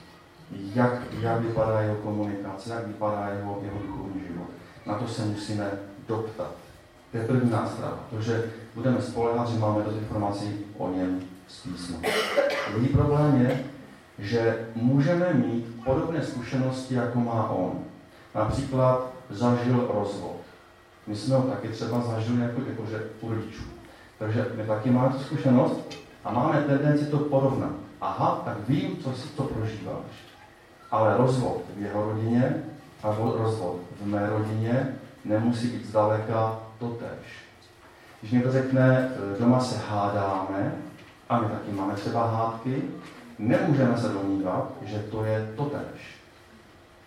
jak, 0.52 0.94
jak 1.20 1.42
vypadá 1.42 1.82
jeho 1.82 1.96
komunikace, 1.96 2.74
jak 2.74 2.88
vypadá 2.88 3.28
jeho, 3.28 3.60
jeho 3.64 3.80
duchovní 3.88 4.22
život. 4.28 4.48
Na 4.86 4.94
to 4.94 5.08
se 5.08 5.26
musíme 5.26 5.72
doptat. 6.08 6.52
To 7.12 7.18
je 7.18 7.28
první 7.28 7.52
nástrava, 7.52 8.00
protože 8.10 8.44
budeme 8.76 9.02
spolehat, 9.02 9.50
že 9.50 9.60
máme 9.60 9.84
dost 9.84 9.96
informací 9.96 10.66
o 10.78 10.92
něm 10.92 11.22
z 11.48 11.62
písma. 11.64 11.98
Druhý 12.72 12.88
problém 12.88 13.42
je, 13.42 13.64
že 14.20 14.68
můžeme 14.76 15.34
mít 15.34 15.66
podobné 15.86 16.24
zkušenosti, 16.24 16.96
jako 16.96 17.20
má 17.20 17.50
on. 17.50 17.72
Například 18.36 19.14
zažil 19.30 19.90
rozvod. 19.94 20.36
My 21.08 21.16
jsme 21.16 21.36
ho 21.36 21.42
taky 21.42 21.68
třeba 21.68 22.02
zažili 22.02 22.42
jako, 22.42 22.62
jakože 22.70 23.04
u 23.22 23.30
rodičů. 23.30 23.64
Takže 24.20 24.46
my 24.56 24.64
taky 24.64 24.92
máme 24.92 25.14
tu 25.14 25.20
zkušenost 25.20 25.96
a 26.24 26.32
máme 26.34 26.62
tendenci 26.62 27.06
to 27.06 27.18
porovnat. 27.18 27.72
Aha, 28.02 28.42
tak 28.46 28.58
vím, 28.70 28.98
co 29.04 29.14
si 29.14 29.28
to 29.28 29.44
prožíváš. 29.44 30.29
Ale 30.92 31.18
rozvod 31.18 31.62
v 31.78 31.82
jeho 31.82 32.06
rodině 32.06 32.64
a 33.04 33.16
rozvod 33.16 33.80
v 34.02 34.08
mé 34.08 34.30
rodině 34.30 34.96
nemusí 35.26 35.68
být 35.68 35.86
zdaleka 35.86 36.60
totéž. 36.80 37.46
Když 38.20 38.32
někdo 38.32 38.52
řekne, 38.52 39.12
e, 39.36 39.40
doma 39.40 39.60
se 39.60 39.78
hádáme, 39.90 40.76
a 41.30 41.40
my 41.40 41.48
taky 41.48 41.72
máme 41.72 41.94
třeba 41.94 42.28
hádky, 42.28 42.84
nemůžeme 43.40 43.98
se 43.98 44.10
domnívat, 44.10 44.72
že 44.86 45.00
to 45.00 45.24
je 45.24 45.54
totéž. 45.56 46.20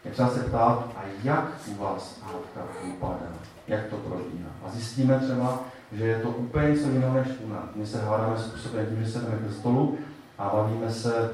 Je 0.05 0.11
třeba 0.11 0.29
se 0.29 0.41
ptát, 0.41 0.89
a 0.97 1.01
jak 1.23 1.45
u 1.67 1.83
vás 1.83 2.21
hádka 2.23 2.73
vypadá, 2.85 3.17
jak 3.69 3.87
to 3.87 3.97
probíhá. 3.97 4.51
A 4.65 4.71
zjistíme 4.71 5.19
třeba, 5.19 5.61
že 5.93 6.07
je 6.07 6.19
to 6.19 6.29
úplně 6.29 6.71
něco 6.71 6.89
jiného 6.89 7.15
než 7.15 7.29
u 7.45 7.49
nás. 7.49 7.65
My 7.75 7.87
se 7.87 8.05
hádáme 8.05 8.39
způsobem 8.39 8.87
tím, 8.87 9.05
že 9.05 9.11
se 9.11 9.19
jdeme 9.19 9.39
ke 9.39 9.53
stolu 9.53 9.99
a 10.39 10.51
bavíme 10.55 10.91
se, 10.93 11.31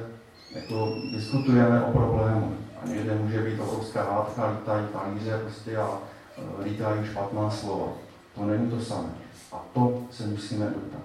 jako 0.59 0.95
diskutujeme 1.13 1.85
o 1.85 1.93
problému. 1.93 2.57
A 2.83 2.89
někde 2.89 3.15
může 3.15 3.43
být 3.43 3.61
obrovská 3.61 4.03
hádka, 4.03 4.51
lítají 4.51 4.87
talíře 4.93 5.39
prostě 5.39 5.77
a 5.77 5.99
e, 6.39 6.65
lítají 6.65 7.07
špatná 7.07 7.51
slova. 7.51 7.87
To 8.35 8.45
není 8.45 8.71
to 8.71 8.81
samé. 8.81 9.09
A 9.53 9.65
to 9.75 10.03
se 10.11 10.27
musíme 10.27 10.65
doptat. 10.65 11.01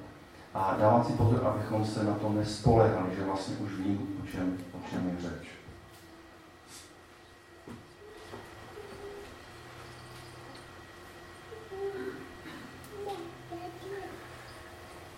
A 0.54 0.78
dávat 0.80 1.08
si 1.08 1.14
pozor, 1.14 1.48
abychom 1.48 1.86
se 1.86 2.04
na 2.04 2.14
to 2.14 2.30
nespolehali, 2.30 3.16
že 3.18 3.26
vlastně 3.26 3.56
už 3.56 3.72
vím, 3.78 4.08
o 4.24 4.28
čem, 4.32 4.58
o 4.74 4.90
čem 4.90 5.10
je 5.10 5.22
řeč. 5.22 5.48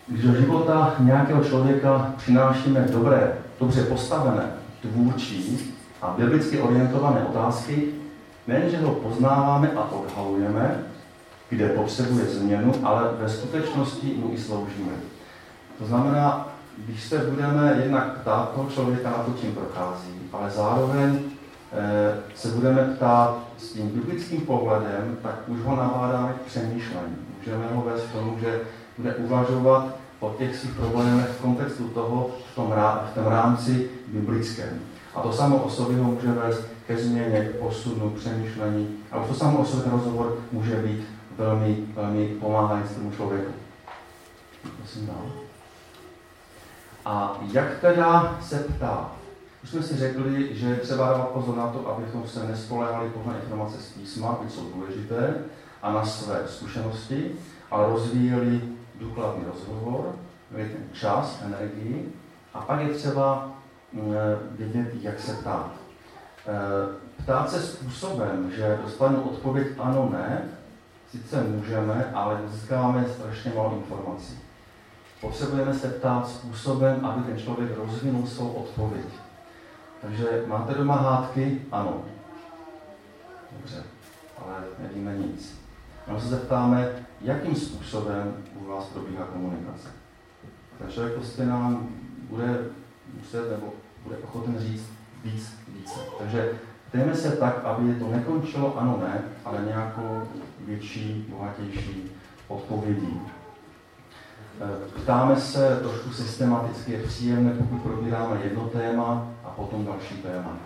Když 0.08 0.24
do 0.24 0.34
života 0.34 0.96
nějakého 1.00 1.44
člověka 1.44 2.14
přinášíme 2.18 2.80
dobré, 2.80 3.45
dobře 3.60 3.84
postavené, 3.84 4.52
tvůrčí 4.82 5.74
a 6.02 6.16
biblicky 6.18 6.60
orientované 6.60 7.26
otázky, 7.30 7.88
nejenže 8.48 8.78
ho 8.78 8.92
poznáváme 8.92 9.72
a 9.76 9.92
odhalujeme, 9.92 10.84
kde 11.50 11.70
potřebuje 11.70 12.26
změnu, 12.26 12.74
ale 12.84 13.10
ve 13.20 13.30
skutečnosti 13.30 14.16
mu 14.18 14.34
i 14.34 14.38
sloužíme. 14.38 14.92
To 15.80 15.86
znamená, 15.86 16.48
když 16.78 17.04
se 17.04 17.18
budeme 17.18 17.80
jednak 17.84 18.18
ptát 18.22 18.52
toho 18.56 18.70
člověka 18.70 19.10
na 19.10 19.18
to, 19.18 19.34
čím 19.42 19.56
prochází, 19.56 20.14
ale 20.34 20.50
zároveň 20.50 21.20
e, 21.72 22.16
se 22.36 22.48
budeme 22.48 22.82
ptát 22.96 23.38
s 23.58 23.72
tím 23.72 23.90
biblickým 23.90 24.42
pohledem, 24.42 25.18
tak 25.24 25.36
už 25.48 25.60
ho 25.62 25.76
nabádáme 25.76 26.34
k 26.34 26.46
přemýšlení. 26.48 27.16
Můžeme 27.40 27.68
ho 27.74 27.82
vést 27.82 28.04
k 28.04 28.12
tomu, 28.12 28.40
že 28.40 28.60
bude 28.98 29.16
uvažovat 29.16 29.88
o 30.26 30.36
těch 30.38 30.56
svých 30.56 30.74
problémech 30.74 31.30
v 31.30 31.42
kontextu 31.42 31.88
toho, 31.88 32.30
v 32.52 32.56
tom, 32.56 32.72
rá, 32.72 33.10
v 33.12 33.16
tom 33.16 33.26
rámci 33.26 33.90
biblickém. 34.08 34.80
A 35.16 35.22
to 35.22 35.34
samo 35.34 35.58
o 35.58 35.70
sobě 35.70 35.98
ho 35.98 36.04
může 36.04 36.32
vést 36.32 36.62
ke 36.88 36.98
změně, 36.98 37.46
k 37.46 37.60
posunu, 37.60 38.10
přemýšlení. 38.10 38.98
A 39.12 39.22
už 39.22 39.28
to 39.28 39.34
samo 39.34 39.60
o 39.60 39.66
sobě 39.66 39.84
ten 39.84 39.92
rozhovor 39.92 40.38
může 40.52 40.76
být 40.76 41.06
velmi, 41.38 41.78
velmi 41.96 42.28
pomáhající 42.28 42.96
tomu 42.96 43.12
člověku. 43.12 43.52
Prosím 44.78 45.08
dál. 45.08 45.26
A 47.06 47.40
jak 47.52 47.80
teda 47.80 48.38
se 48.42 48.60
ptá? 48.60 49.12
Už 49.64 49.70
jsme 49.70 49.84
si 49.84 49.98
řekli, 49.98 50.56
že 50.56 50.76
třeba 50.76 51.06
dávat 51.08 51.28
pozor 51.28 51.58
na 51.58 51.68
to, 51.68 51.88
abychom 51.88 52.28
se 52.28 52.48
nespolehali 52.48 53.12
na 53.26 53.38
informace 53.38 53.78
z 53.78 53.92
písma, 53.92 54.34
které 54.34 54.50
jsou 54.50 54.70
důležité, 54.76 55.36
a 55.82 55.92
na 55.92 56.06
své 56.06 56.44
zkušenosti, 56.48 57.32
ale 57.72 57.88
rozvíjeli 57.88 58.62
důkladný 59.00 59.44
rozhovor, 59.46 60.16
ten 60.52 60.84
čas, 60.94 61.42
energii, 61.46 62.14
a 62.54 62.62
pak 62.62 62.82
je 62.82 62.94
třeba 62.94 63.52
mm, 63.94 64.14
vědět, 64.52 64.92
jak 65.02 65.20
se 65.20 65.34
ptát. 65.34 65.72
E, 66.48 67.24
ptát 67.24 67.50
se 67.50 67.62
způsobem, 67.62 68.52
že 68.56 68.80
dostanu 68.84 69.22
odpověď 69.22 69.68
ano, 69.80 70.10
ne, 70.12 70.42
sice 71.12 71.44
můžeme, 71.44 72.12
ale 72.14 72.42
získáváme 72.48 73.06
strašně 73.08 73.52
málo 73.56 73.76
informací. 73.78 74.40
Potřebujeme 75.22 75.74
se 75.74 75.90
ptát 75.90 76.28
způsobem, 76.28 77.06
aby 77.06 77.24
ten 77.24 77.40
člověk 77.40 77.78
rozvinul 77.78 78.28
svou 78.28 78.50
odpověď. 78.50 79.06
Takže 80.02 80.44
máte 80.48 80.74
doma 80.74 80.96
hádky? 80.96 81.62
Ano. 81.72 82.02
Dobře, 83.52 83.84
ale 84.46 84.56
nevíme 84.80 85.18
nic. 85.18 85.60
No 86.08 86.20
se 86.20 86.28
zeptáme, 86.28 86.90
jakým 87.22 87.56
způsobem 87.56 88.34
u 88.56 88.66
vás 88.68 88.86
probíhá 88.86 89.26
komunikace. 89.26 89.90
Ten 90.78 90.92
člověk 90.92 91.16
prostě 91.16 91.46
nám 91.46 91.90
bude 92.30 92.60
muset 93.18 93.52
nebo 93.52 93.74
bude 94.04 94.18
ochoten 94.18 94.60
říct 94.60 94.90
víc, 95.24 95.54
více. 95.68 96.00
Takže 96.20 96.52
ptejme 96.90 97.16
se 97.16 97.32
tak, 97.32 97.64
aby 97.64 97.96
to 97.96 98.08
nekončilo 98.08 98.80
ano, 98.80 99.00
ne, 99.02 99.22
ale 99.46 99.62
nějakou 99.66 100.22
větší, 100.60 101.26
bohatější 101.30 102.12
odpovědí. 102.48 103.22
Eh, 104.62 105.00
ptáme 105.02 105.36
se 105.36 105.80
trošku 105.82 106.10
systematicky, 106.10 106.92
je 106.92 107.04
příjemné, 107.04 107.52
pokud 107.52 107.78
probíráme 107.78 108.40
jedno 108.44 108.68
téma 108.68 109.28
a 109.44 109.50
potom 109.50 109.86
další 109.86 110.16
téma. 110.16 110.58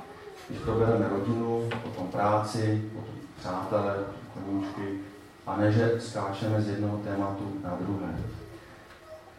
Když 0.49 0.61
probereme 0.61 1.09
rodinu, 1.09 1.69
potom 1.83 2.07
práci, 2.07 2.89
potom 2.93 3.13
přátelé, 3.39 3.95
koníčky, 4.33 4.99
a 5.47 5.57
ne, 5.57 5.71
že 5.71 5.95
skáčeme 5.99 6.61
z 6.61 6.69
jednoho 6.69 6.97
tématu 6.97 7.53
na 7.63 7.77
druhé. 7.81 8.13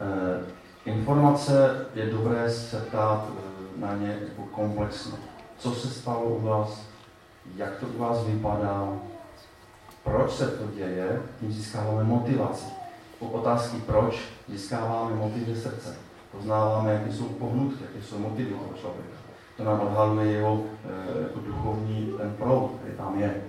E, 0.00 0.60
informace 0.84 1.86
je 1.94 2.06
dobré 2.06 2.50
se 2.50 2.80
ptát 2.80 3.28
eh, 3.28 3.80
na 3.80 3.94
ně 3.94 4.18
jako 4.28 4.42
komplexně. 4.42 5.18
Co 5.58 5.74
se 5.74 5.88
stalo 5.88 6.24
u 6.24 6.42
vás, 6.42 6.86
jak 7.56 7.76
to 7.76 7.86
u 7.86 7.98
vás 7.98 8.24
vypadá, 8.24 8.88
proč 10.04 10.32
se 10.32 10.46
to 10.46 10.64
děje, 10.74 11.22
tím 11.40 11.52
získáváme 11.52 12.04
motivaci. 12.04 12.66
U 13.20 13.28
otázky 13.28 13.76
proč 13.86 14.28
získáváme 14.48 15.14
motivy 15.14 15.56
srdce. 15.56 15.96
Poznáváme, 16.32 16.92
jaké 16.92 17.12
jsou 17.12 17.24
pohnutky, 17.24 17.84
jaké 17.84 18.06
jsou 18.06 18.18
motivy 18.18 18.50
toho 18.50 18.72
člověka. 18.80 19.16
To 19.56 19.64
nám 19.64 19.80
odhaluje 19.80 20.26
jeho 20.26 20.64
e, 20.84 21.22
jako 21.22 21.40
duchovní 21.40 22.14
ten 22.18 22.34
proud, 22.38 22.70
který 22.80 22.96
tam 22.96 23.20
je. 23.20 23.42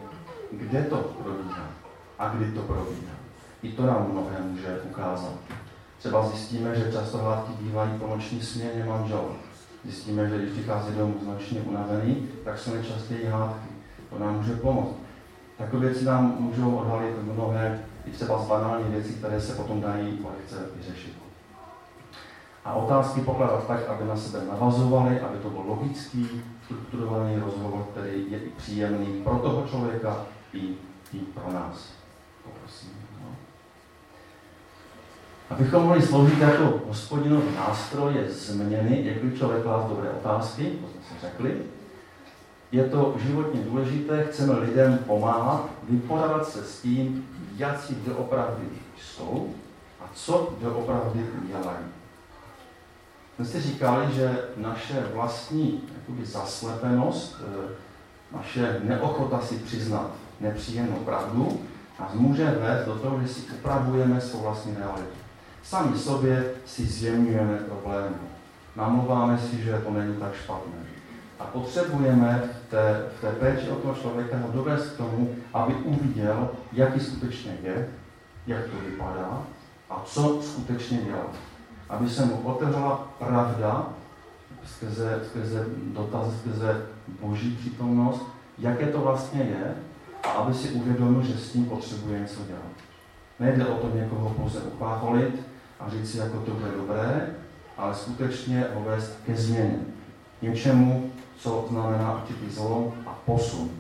Kde 0.52 0.84
to 0.84 0.98
probíhá 0.98 1.81
a 2.22 2.30
kdy 2.30 2.52
to 2.52 2.62
probíhá. 2.62 3.14
I 3.64 3.72
to 3.72 3.86
nám 3.86 4.12
mnohé 4.12 4.38
může 4.42 4.82
ukázat. 4.90 5.34
Třeba 6.00 6.28
zjistíme, 6.28 6.76
že 6.76 6.92
často 6.92 7.18
hádky 7.18 7.52
bývají 7.60 7.92
po 8.00 8.08
noční 8.08 8.42
směně 8.42 8.86
manžel. 8.88 9.26
Zjistíme, 9.84 10.30
že 10.30 10.38
když 10.38 10.52
přichází 10.52 10.96
domů 10.96 11.16
značně 11.24 11.60
unavený, 11.60 12.28
tak 12.46 12.60
jsou 12.60 12.74
nejčastěji 12.74 13.26
hádky. 13.26 13.70
To 14.10 14.20
nám 14.20 14.36
může 14.36 14.54
pomoct. 14.54 14.96
Takové 15.58 15.86
věci 15.86 16.06
nám 16.06 16.36
můžou 16.40 16.76
odhalit 16.76 17.24
mnohé, 17.34 17.80
i 18.06 18.12
třeba 18.12 18.44
z 18.44 18.48
banální 18.48 18.92
věcí, 18.92 19.14
které 19.14 19.42
se 19.42 19.54
potom 19.54 19.82
dají 19.82 20.20
lehce 20.26 20.66
vyřešit. 20.76 21.14
A 22.66 22.74
otázky 22.74 23.22
pokládat 23.22 23.68
tak, 23.68 23.90
aby 23.90 24.06
na 24.06 24.16
sebe 24.16 24.46
navazovaly, 24.52 25.20
aby 25.20 25.38
to 25.38 25.50
byl 25.50 25.62
logický, 25.68 26.30
strukturovaný 26.66 27.40
rozhovor, 27.40 27.86
který 27.92 28.32
je 28.32 28.40
i 28.40 28.50
příjemný 28.50 29.22
pro 29.24 29.36
toho 29.36 29.68
člověka 29.68 30.26
i, 30.54 30.76
i 31.14 31.18
pro 31.18 31.54
nás. 31.54 32.01
Poprosím. 32.44 32.90
No. 33.24 33.36
Abychom 35.50 35.84
mohli 35.84 36.02
sloužit 36.02 36.40
jako 36.40 36.82
hospodinov 36.88 37.44
nástroje 37.56 38.32
změny, 38.32 39.02
jak 39.06 39.24
by 39.24 39.38
člověk 39.38 39.64
klás 39.64 39.90
dobré 39.90 40.10
otázky, 40.10 40.64
to 40.64 40.88
jsme 40.88 41.02
si 41.02 41.26
řekli, 41.26 41.62
je 42.72 42.84
to 42.84 43.16
životně 43.18 43.62
důležité, 43.62 44.24
chceme 44.24 44.60
lidem 44.60 44.98
pomáhat, 44.98 45.70
vypořádat 45.90 46.48
se 46.48 46.64
s 46.64 46.82
tím, 46.82 47.28
jak 47.58 47.82
si 47.82 47.96
opravdu 48.18 48.64
jsou 49.02 49.54
a 50.00 50.10
co 50.14 50.54
doopravdy 50.62 51.26
dělají. 51.48 51.86
My 53.40 53.46
jste 53.46 53.62
říkali, 53.62 54.14
že 54.14 54.40
naše 54.58 55.06
vlastní 55.14 55.84
jakoby, 55.94 56.26
zaslepenost, 56.26 57.42
eh, 57.42 57.74
naše 58.36 58.82
neochota 58.84 59.42
si 59.42 59.56
přiznat 59.56 60.12
nepříjemnou 60.40 60.96
pravdu, 60.96 61.62
nás 62.02 62.14
může 62.14 62.46
vést 62.46 62.86
do 62.86 62.96
toho, 62.96 63.22
že 63.22 63.28
si 63.28 63.42
upravujeme 63.42 64.22
svou 64.22 64.40
vlastní 64.40 64.76
realitu. 64.76 65.18
Sami 65.64 65.98
sobě 65.98 66.52
si 66.66 66.86
zjemňujeme 66.86 67.58
problémy. 67.58 68.16
Namluváme 68.76 69.38
si, 69.38 69.62
že 69.62 69.82
to 69.84 69.92
není 69.92 70.16
tak 70.16 70.36
špatné. 70.36 70.74
A 71.40 71.44
potřebujeme 71.44 72.44
v 72.68 72.72
té, 72.72 73.06
v 73.18 73.22
té 73.22 73.32
péči 73.32 73.70
o 73.70 73.76
toho 73.76 73.96
člověka 73.96 74.38
ho 74.38 74.52
dovést 74.54 74.94
k 74.94 74.98
tomu, 74.98 75.36
aby 75.54 75.74
uviděl, 75.74 76.50
jaký 76.74 77.00
skutečně 77.00 77.58
je, 77.64 77.90
jak 78.48 78.64
to 78.64 78.78
vypadá 78.90 79.42
a 79.90 80.02
co 80.06 80.42
skutečně 80.42 80.98
dělá. 80.98 81.26
Aby 81.90 82.10
se 82.10 82.26
mu 82.26 82.36
otevřela 82.36 83.08
pravda 83.20 83.86
skrze, 84.66 85.22
skrze 85.30 85.66
dotaz, 85.94 86.28
skrze 86.40 86.86
boží 87.22 87.56
přítomnost, 87.56 88.24
jaké 88.58 88.88
to 88.88 89.02
vlastně 89.02 89.42
je 89.42 89.76
aby 90.28 90.54
si 90.54 90.70
uvědomil, 90.70 91.24
že 91.24 91.38
s 91.38 91.52
tím 91.52 91.66
potřebuje 91.66 92.20
něco 92.20 92.40
dělat. 92.48 92.72
Nejde 93.40 93.66
o 93.66 93.76
to 93.76 93.98
někoho 93.98 94.30
pouze 94.30 94.60
uchlácholit 94.60 95.42
a 95.80 95.90
říct 95.90 96.12
si, 96.12 96.18
jako 96.18 96.40
to 96.40 96.52
bude 96.52 96.72
dobré, 96.72 97.36
ale 97.78 97.96
skutečně 97.96 98.66
ho 98.74 98.82
vést 98.82 99.20
ke 99.26 99.36
změně. 99.36 99.80
Něčemu, 100.42 101.12
co 101.38 101.66
znamená 101.70 102.22
určitý 102.22 102.50
zlom 102.50 102.94
a 103.06 103.14
posun. 103.26 103.72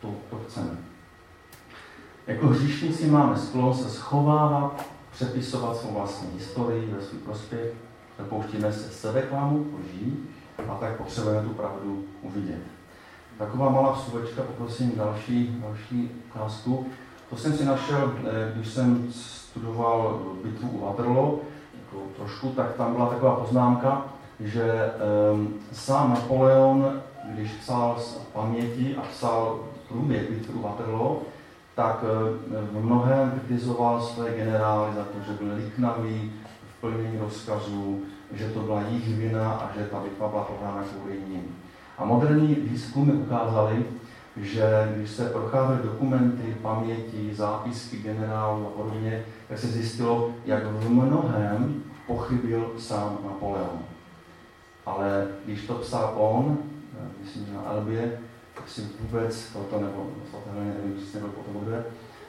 To, 0.00 0.14
to 0.30 0.40
chceme. 0.48 0.78
Jako 2.26 2.46
hříšníci 2.46 3.06
máme 3.06 3.36
sklon 3.36 3.74
se 3.74 3.90
schovávat, 3.90 4.86
přepisovat 5.12 5.76
svou 5.76 5.94
vlastní 5.94 6.28
historii 6.38 6.86
ve 6.86 7.02
svůj 7.02 7.20
prospěch, 7.20 7.72
dopouštíme 8.18 8.72
se 8.72 8.90
sebeklamu, 8.90 9.66
lží 9.80 10.28
a 10.68 10.74
tak 10.74 10.96
potřebujeme 10.96 11.48
tu 11.48 11.54
pravdu 11.54 12.04
uvidět. 12.22 12.77
Taková 13.38 13.70
malá 13.70 13.92
vsuvečka, 13.92 14.42
poprosím 14.42 14.92
další, 14.96 15.56
další 15.62 16.10
ukázku. 16.30 16.86
To 17.30 17.36
jsem 17.36 17.52
si 17.52 17.64
našel, 17.64 18.12
eh, 18.24 18.52
když 18.54 18.68
jsem 18.68 19.12
studoval 19.12 20.20
bitvu 20.44 20.68
u 20.68 20.80
Waterloo, 20.84 21.40
jako 21.74 22.02
trošku, 22.16 22.48
tak 22.48 22.74
tam 22.74 22.92
byla 22.92 23.06
taková 23.06 23.36
poznámka, 23.36 24.04
že 24.40 24.92
um, 25.32 25.54
sám 25.72 26.10
Napoleon, 26.10 27.00
když 27.24 27.50
psal 27.50 27.96
z 27.98 28.14
paměti 28.14 28.96
a 28.96 29.00
psal 29.00 29.60
průběh 29.88 30.30
bitvy 30.30 30.54
u 30.54 30.62
Waterloo, 30.62 31.22
tak 31.74 32.04
eh, 32.04 32.60
v 32.72 32.84
mnohem 32.84 33.30
kritizoval 33.30 34.02
své 34.02 34.30
generály 34.30 34.94
za 34.94 35.04
to, 35.04 35.20
že 35.26 35.32
byl 35.32 35.54
liknavý 35.54 36.32
v 36.68 36.80
plnění 36.80 37.18
rozkazů, 37.18 38.00
že 38.32 38.48
to 38.48 38.60
byla 38.60 38.82
jejich 38.82 39.16
vina 39.16 39.52
a 39.52 39.70
že 39.78 39.84
ta 39.84 40.00
bitva 40.00 40.28
byla 40.28 40.44
prohrána 40.44 40.82
kvůli 40.82 41.20
ním. 41.28 41.56
A 41.98 42.04
moderní 42.04 42.54
výzkumy 42.54 43.12
ukázaly, 43.12 43.84
že 44.36 44.92
když 44.96 45.10
se 45.10 45.24
procházely 45.28 45.78
dokumenty, 45.82 46.56
paměti, 46.62 47.34
zápisky 47.34 47.96
generálů 47.96 48.66
a 48.66 48.70
podobně, 48.70 49.24
tak 49.48 49.58
se 49.58 49.66
zjistilo, 49.66 50.30
jak 50.44 50.66
v 50.66 50.90
mnohem 50.90 51.82
pochybil 52.06 52.72
sám 52.78 53.18
Napoleon. 53.24 53.78
Ale 54.86 55.26
když 55.44 55.66
to 55.66 55.74
psal 55.74 56.12
on, 56.16 56.58
myslím, 57.22 57.46
že 57.46 57.52
na 57.52 57.64
Elbě, 57.70 58.18
tak 58.54 58.68
si 58.68 58.88
vůbec 59.00 59.52
toto, 59.52 59.80
nebo 59.80 60.06
svatého 60.30 60.56
nevím, 60.64 60.98
jestli 60.98 61.20
potom 61.20 61.64
bude, 61.64 61.84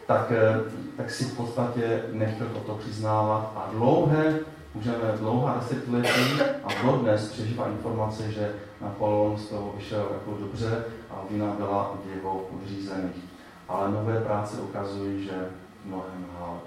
tak, 0.08 0.32
eh, 0.32 0.60
tak 0.98 1.12
si 1.12 1.24
v 1.24 1.38
podstatě 1.38 2.04
nechtěl 2.12 2.48
toto 2.48 2.76
přiznávat 2.76 3.54
a 3.56 3.70
dlouhé 3.72 4.40
můžeme 4.74 5.14
dlouhá 5.20 5.58
desetiletí 5.60 6.42
a 6.64 6.86
dodnes 6.86 7.32
přežívá 7.32 7.68
informace, 7.68 8.32
že 8.32 8.54
Napoleon 8.82 9.38
z 9.38 9.46
toho 9.50 9.74
vyšel 9.78 10.08
jako 10.14 10.38
dobře 10.40 10.84
a 11.10 11.22
vina 11.30 11.54
byla 11.58 11.98
v 12.06 12.16
jeho 12.16 12.40
podřízených. 12.52 13.24
Ale 13.68 13.92
nové 13.92 14.22
práce 14.22 14.58
ukazují, 14.62 15.24
že 15.24 15.50
mnohem 15.86 16.26
hál. 16.40 16.60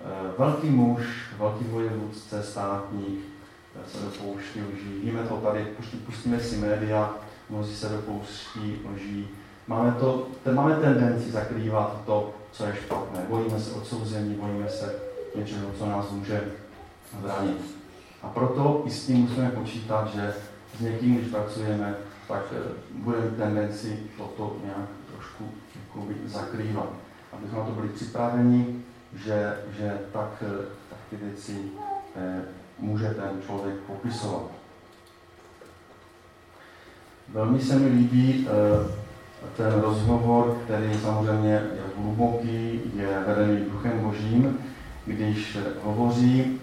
Eh, 0.00 0.32
velký 0.38 0.70
muž, 0.70 1.02
velký 1.38 1.64
vojevůdce, 1.64 2.42
státník 2.42 3.20
eh, 3.76 3.90
se 3.90 3.98
dopouští 4.04 4.60
lží. 4.60 5.00
Víme 5.04 5.22
to 5.22 5.36
tady, 5.36 5.66
pustíme 6.06 6.40
si 6.40 6.56
média, 6.56 7.14
mnozí 7.50 7.76
se 7.76 7.88
dopouští 7.88 8.80
lží. 8.94 9.28
Máme, 9.66 9.92
to, 9.92 10.26
ten, 10.44 10.54
máme 10.54 10.74
tendenci 10.74 11.30
zakrývat 11.30 12.02
to, 12.06 12.34
co 12.52 12.64
je 12.64 12.76
špatné. 12.76 13.20
Bojíme 13.28 13.60
se 13.60 13.72
odsouzení, 13.72 14.34
bojíme 14.34 14.68
se 14.68 14.94
něčeho, 15.36 15.70
co 15.78 15.86
nás 15.86 16.10
může 16.10 16.50
zranit. 17.22 17.78
A 18.22 18.28
proto 18.28 18.82
i 18.86 18.90
s 18.90 19.06
tím 19.06 19.16
musíme 19.16 19.50
počítat, 19.50 20.08
že 20.14 20.34
s 20.76 20.80
někým, 20.80 21.16
když 21.16 21.28
pracujeme, 21.30 21.94
tak 22.28 22.42
eh, 22.52 22.72
budeme 22.92 23.30
tendenci 23.30 24.02
toto 24.16 24.56
nějak 24.64 24.88
trošku 25.14 25.44
jakoby, 25.86 26.14
zakrývat. 26.26 26.88
Abychom 27.32 27.58
na 27.58 27.64
to 27.64 27.72
byli 27.72 27.88
připraveni, 27.88 28.82
že, 29.24 29.56
že 29.78 29.98
tak, 30.12 30.42
eh, 30.42 30.64
tak 30.90 30.98
ty 31.10 31.16
věci 31.16 31.56
eh, 32.16 32.42
může 32.78 33.08
ten 33.08 33.30
člověk 33.46 33.74
popisovat. 33.76 34.42
Velmi 37.28 37.60
se 37.60 37.78
mi 37.78 37.88
líbí 37.88 38.48
eh, 38.48 38.90
ten 39.56 39.80
rozhovor, 39.80 40.58
který 40.64 40.94
samozřejmě 41.02 41.52
je 41.52 41.82
hluboký, 41.96 42.80
je 42.96 43.22
vedený 43.26 43.64
duchem 43.72 44.00
božím, 44.00 44.58
když 45.06 45.58
hovoří 45.82 46.60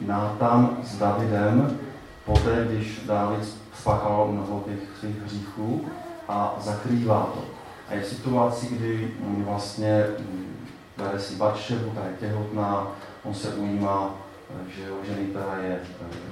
Nátan 0.00 0.76
s 0.84 0.98
Davidem, 0.98 1.78
poté, 2.24 2.66
když 2.68 3.00
David 3.06 3.44
spáchal 3.74 4.28
mnoho 4.32 4.64
těch 4.66 4.78
svých 5.00 5.22
hříchů 5.22 5.84
a 6.28 6.56
zakrývá 6.60 7.30
to. 7.34 7.44
A 7.88 7.94
je 7.94 8.00
v 8.00 8.06
situaci, 8.06 8.66
kdy 8.66 9.14
vlastně 9.44 10.06
mm, 10.18 10.66
bere 10.96 11.18
si 11.18 11.34
Batševu, 11.36 11.90
ta 11.90 12.00
je 12.04 12.16
těhotná, 12.20 12.86
on 13.24 13.34
se 13.34 13.48
ujímá, 13.48 14.14
eh, 14.50 14.70
že 14.76 14.82
jeho 14.82 14.96
ženy 15.04 15.26
teda 15.26 15.54
je 15.62 15.80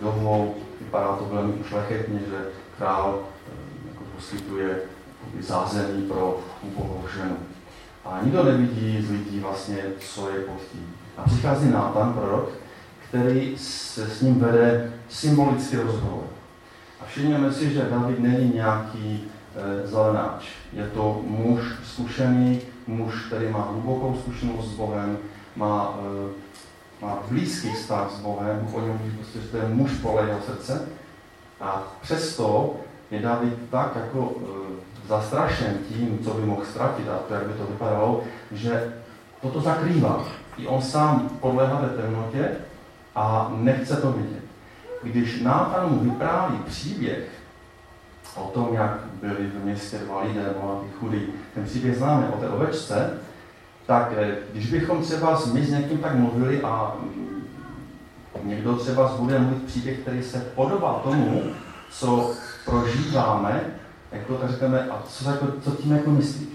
vdovou, 0.01 0.55
vypadá 0.81 1.17
to 1.17 1.25
velmi 1.25 1.53
ušlechetně, 1.53 2.19
že 2.19 2.47
král 2.79 3.19
eh, 3.23 3.89
jako 3.89 4.05
poskytuje 4.17 4.79
zázemí 5.41 6.03
pro 6.03 6.41
ubohou 6.63 7.05
ženu. 7.17 7.37
A 8.05 8.21
nikdo 8.23 8.45
nevidí 8.45 9.03
z 9.03 9.11
lidí 9.11 9.41
vlastně, 9.41 9.79
co 10.01 10.31
je 10.31 10.41
pod 10.41 10.61
tím. 10.73 10.95
A 11.17 11.23
přichází 11.23 11.71
Nátan, 11.71 12.13
prorok, 12.13 12.49
který 13.09 13.59
se 13.59 14.07
s 14.07 14.21
ním 14.21 14.41
vede 14.41 14.93
symbolický 15.09 15.77
rozhovor. 15.77 16.25
A 17.01 17.05
všimněme 17.05 17.53
si, 17.53 17.73
že 17.73 17.89
David 17.91 18.19
není 18.19 18.55
nějaký 18.55 19.25
e, 19.25 19.87
zelenáč. 19.87 20.49
Je 20.73 20.87
to 20.87 21.21
muž 21.27 21.61
zkušený, 21.85 22.61
muž, 22.87 23.25
který 23.27 23.49
má 23.49 23.69
hlubokou 23.71 24.17
zkušenost 24.21 24.71
s 24.71 24.75
Bohem, 24.75 25.19
má, 25.57 25.99
e, 27.01 27.05
má 27.05 27.19
blízký 27.29 27.73
vztah 27.73 28.11
s 28.11 28.21
Bohem, 28.21 28.69
o 28.73 28.81
něm 28.81 29.01
prostě, 29.17 29.41
že 29.41 29.49
to 29.49 29.57
je 29.57 29.69
muž 29.69 29.91
podle 30.03 30.27
jeho 30.27 30.41
srdce. 30.47 30.89
A 31.61 31.83
přesto 32.03 32.75
je 33.11 33.21
David 33.21 33.55
tak 33.71 33.97
jako 33.97 34.35
e, 34.37 35.09
zastrašen 35.09 35.75
tím, 35.89 36.19
co 36.25 36.31
by 36.31 36.47
mohl 36.47 36.65
ztratit 36.65 37.09
a 37.09 37.19
to, 37.29 37.35
jak 37.35 37.47
by 37.47 37.53
to 37.53 37.67
vypadalo, 37.67 38.23
že 38.53 38.95
toto 39.43 39.61
zakrývá. 39.61 40.25
I 40.59 40.67
on 40.67 40.83
sám 40.83 41.29
podléhá 41.41 41.77
té 41.77 42.03
temnotě 42.03 42.49
a 43.15 43.53
nechce 43.57 43.97
to 43.97 44.13
vidět. 44.13 44.43
Když 45.03 45.41
Nátan 45.43 45.91
mu 45.91 45.99
vypráví 45.99 46.59
příběh 46.67 47.29
o 48.37 48.45
tom, 48.45 48.75
jak 48.75 48.99
byli 49.21 49.47
v 49.47 49.65
městě 49.65 49.99
dva 49.99 50.23
lidé, 50.23 50.55
bohatý 50.61 50.87
chudý, 50.99 51.21
ten 51.55 51.65
příběh 51.65 51.97
známe 51.97 52.29
o 52.29 52.41
té 52.41 52.49
ovečce, 52.49 53.11
tak 53.87 54.13
eh, 54.17 54.37
když 54.53 54.71
bychom 54.71 55.03
třeba 55.03 55.41
my 55.53 55.65
s 55.65 55.71
někým 55.71 55.99
tak 55.99 56.15
mluvili 56.15 56.63
a 56.63 56.97
mm, 57.03 57.45
někdo 58.45 58.77
třeba 58.77 59.17
bude 59.19 59.39
mluvit 59.39 59.63
příběh, 59.63 59.99
který 59.99 60.23
se 60.23 60.41
podobá 60.55 61.01
tomu, 61.05 61.43
co 61.91 62.33
prožíváme, 62.65 63.61
jako 64.13 64.35
tak 64.35 64.51
řekneme, 64.51 64.89
a 64.91 65.03
co, 65.09 65.31
jako, 65.31 65.47
co 65.65 65.71
tím 65.71 65.93
jako 65.93 66.11
myslíš? 66.11 66.49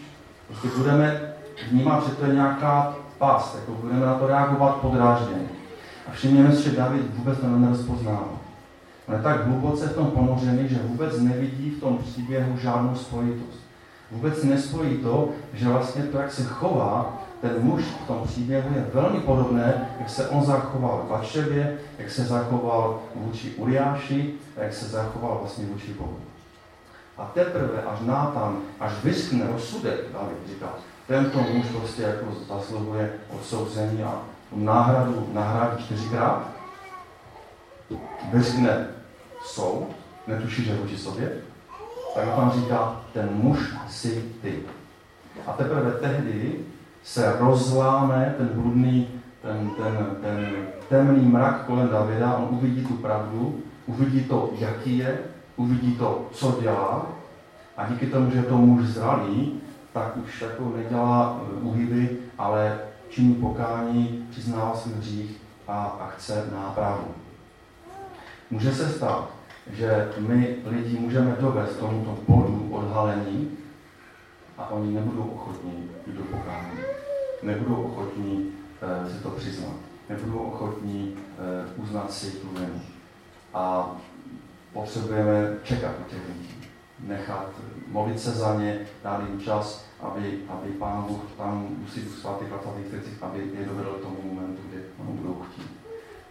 Prostě 0.47 0.67
budeme 0.77 1.33
vnímat, 1.69 2.07
že 2.07 2.15
to 2.15 2.25
je 2.25 2.33
nějaká 2.33 2.95
past, 3.21 3.55
jako 3.55 3.71
budeme 3.71 4.05
na 4.05 4.13
to 4.13 4.27
reagovat 4.27 4.75
podrážděně. 4.75 5.49
A 6.07 6.11
všimněme 6.11 6.55
si, 6.55 6.63
že 6.63 6.75
David 6.75 7.15
vůbec 7.15 7.39
to 7.39 7.47
nerozpoznává. 7.47 8.29
On 9.07 9.15
je 9.15 9.21
tak 9.21 9.45
hluboce 9.45 9.87
v 9.87 9.95
tom 9.95 10.11
ponořený, 10.11 10.69
že 10.69 10.79
vůbec 10.83 11.19
nevidí 11.19 11.69
v 11.69 11.79
tom 11.79 11.97
příběhu 11.97 12.57
žádnou 12.57 12.95
spojitost. 12.95 13.59
Vůbec 14.11 14.43
nespojí 14.43 14.97
to, 14.97 15.29
že 15.53 15.69
vlastně 15.69 16.03
to, 16.03 16.17
jak 16.17 16.31
se 16.31 16.43
chová 16.43 17.21
ten 17.41 17.51
muž 17.59 17.83
v 17.83 18.07
tom 18.07 18.21
příběhu, 18.23 18.69
je 18.75 18.89
velmi 18.93 19.19
podobné, 19.19 19.87
jak 19.99 20.09
se 20.09 20.29
on 20.29 20.45
zachoval 20.45 21.03
v 21.05 21.09
Vaševě, 21.09 21.77
jak 21.97 22.11
se 22.11 22.23
zachoval 22.23 22.99
vůči 23.15 23.49
Uriáši, 23.55 24.33
jak 24.57 24.73
se 24.73 24.85
zachoval 24.85 25.37
vlastně 25.41 25.65
vůči 25.65 25.93
Bohu. 25.93 26.17
A 27.17 27.31
teprve, 27.33 27.81
až 27.81 27.99
Nátan, 28.01 28.57
až 28.79 28.91
vyskne 29.03 29.47
rozsudek, 29.47 29.99
David 30.13 30.37
říká, 30.49 30.67
tento 31.11 31.39
muž 31.39 31.65
prostě 31.65 32.01
jako 32.01 32.25
zasluhuje 32.47 33.13
odsouzení 33.29 34.03
a 34.03 34.21
náhradu 34.55 35.29
nahrádí 35.33 35.83
čtyřikrát, 35.83 36.47
vyřkne 38.33 38.87
soud, 39.45 39.87
netuší, 40.27 40.63
že 40.63 40.75
vůči 40.75 40.97
sobě, 40.97 41.31
tak 42.15 42.25
on 42.37 42.51
říká, 42.51 43.01
ten 43.13 43.29
muž 43.31 43.59
si 43.89 44.25
ty. 44.41 44.59
A 45.47 45.51
teprve 45.51 45.91
tehdy 45.91 46.59
se 47.03 47.35
rozláme 47.39 48.35
ten 48.37 48.47
bludný, 48.53 49.07
ten, 49.41 49.69
ten, 49.69 50.15
ten 50.21 50.67
temný 50.89 51.25
mrak 51.25 51.65
kolem 51.65 51.87
Davida, 51.87 52.37
on 52.37 52.47
uvidí 52.51 52.85
tu 52.85 52.93
pravdu, 52.93 53.59
uvidí 53.85 54.23
to, 54.23 54.49
jaký 54.57 54.97
je, 54.97 55.19
uvidí 55.55 55.95
to, 55.95 56.27
co 56.31 56.57
dělá. 56.61 57.05
A 57.77 57.85
díky 57.87 58.07
tomu, 58.07 58.31
že 58.31 58.37
je 58.37 58.43
to 58.43 58.57
muž 58.57 58.81
zralý, 58.81 59.60
tak 59.93 60.17
už 60.17 60.41
jako 60.41 60.73
nedělá 60.77 61.41
uhyby, 61.61 62.09
eh, 62.11 62.25
ale 62.37 62.79
činí 63.09 63.35
pokání, 63.35 64.27
přiznává 64.29 64.75
svůj 64.75 64.93
hřích 64.93 65.41
a, 65.67 65.83
a 65.83 66.07
chce 66.07 66.49
nápravu. 66.53 67.07
Může 68.51 68.75
se 68.75 68.89
stát, 68.89 69.29
že 69.73 70.11
my 70.17 70.55
lidi 70.65 70.99
můžeme 70.99 71.35
dovést 71.39 71.79
tomuto 71.79 72.17
bodu 72.27 72.69
odhalení 72.71 73.57
a 74.57 74.69
oni 74.69 74.93
nebudou 74.93 75.23
ochotní 75.23 75.71
jít 76.07 76.15
do 76.15 76.23
pokání. 76.23 76.79
Nebudou 77.43 77.75
ochotní 77.75 78.51
e, 78.81 79.09
si 79.09 79.23
to 79.23 79.29
přiznat. 79.29 79.73
Nebudou 80.09 80.39
ochotní 80.39 81.15
e, 81.15 81.81
uznat 81.81 82.13
si 82.13 82.31
tu 82.31 82.47
vinu. 82.47 82.81
A 83.53 83.91
potřebujeme 84.73 85.57
čekat 85.63 85.91
u 85.99 86.09
těch 86.09 86.27
lidí. 86.27 86.60
Nechat, 87.07 87.49
modlit 87.87 88.19
se 88.19 88.31
za 88.31 88.55
ně, 88.55 88.79
dát 89.03 89.21
jim 89.29 89.39
čas, 89.39 89.85
aby, 89.99 90.39
aby 90.49 90.69
Pán 90.71 91.05
Bůh 91.07 91.21
tam 91.37 91.67
musí 91.77 92.01
svatý 92.01 92.45
v 92.45 93.03
těch 93.03 93.23
aby 93.23 93.51
je 93.59 93.65
dovedl 93.65 93.89
k 93.89 94.01
tomu 94.01 94.17
momentu, 94.23 94.61
kdy 94.69 94.81
oni 94.99 95.17
budou 95.17 95.41
chtít. 95.51 95.71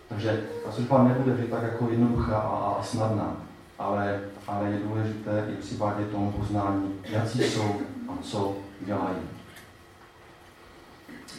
Takže 0.08 0.44
ta 0.64 0.72
služba 0.72 1.04
nebude 1.04 1.34
vždy 1.34 1.46
tak 1.46 1.62
jako 1.62 1.88
jednoduchá 1.90 2.36
a, 2.36 2.76
a 2.80 2.82
snadná, 2.82 3.36
ale, 3.78 4.20
ale 4.46 4.70
je 4.70 4.78
důležité 4.78 5.46
i 5.52 5.56
přivádět 5.56 6.10
tomu 6.10 6.32
poznání, 6.32 6.94
jaký 7.04 7.42
jsou 7.42 7.80
a 8.08 8.12
co 8.22 8.56
dělají. 8.80 9.16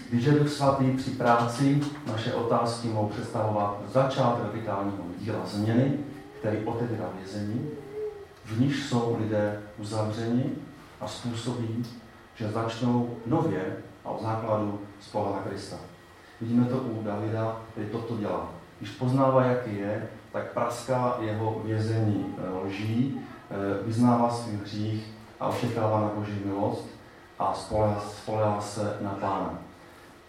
Když 0.09 0.25
je 0.25 0.31
Duch 0.31 0.49
Svatý 0.49 0.91
při 0.97 1.09
práci, 1.11 1.81
naše 2.07 2.33
otázky 2.33 2.87
mohou 2.87 3.07
představovat 3.07 3.81
začátek 3.93 4.53
vitálního 4.53 5.03
díla 5.19 5.45
změny, 5.45 5.93
který 6.39 6.57
otevírá 6.57 7.05
vězení, 7.17 7.69
v 8.45 8.59
níž 8.59 8.83
jsou 8.85 9.17
lidé 9.19 9.61
uzavřeni 9.77 10.45
a 11.01 11.07
způsobí, 11.07 11.85
že 12.35 12.51
začnou 12.51 13.17
nově 13.25 13.77
a 14.05 14.09
od 14.09 14.21
základu 14.21 14.79
spolehat 14.99 15.43
Krista. 15.47 15.75
Vidíme 16.41 16.65
to 16.65 16.77
u 16.77 17.03
Davida, 17.03 17.61
který 17.71 17.87
toto 17.89 18.17
dělá. 18.17 18.49
Když 18.79 18.91
poznává, 18.91 19.45
jaký 19.45 19.75
je, 19.77 20.09
tak 20.31 20.53
praská 20.53 21.17
jeho 21.19 21.61
vězení 21.65 22.35
eh, 22.37 22.65
lží, 22.65 23.19
eh, 23.51 23.83
vyznává 23.85 24.29
svůj 24.29 24.55
hřích 24.55 25.07
a 25.39 25.47
očekává 25.47 26.01
na 26.01 26.11
Boží 26.15 26.41
milost 26.45 26.87
a 27.39 27.53
spolehá 27.99 28.61
se 28.61 28.97
na 29.01 29.09
Pána. 29.09 29.59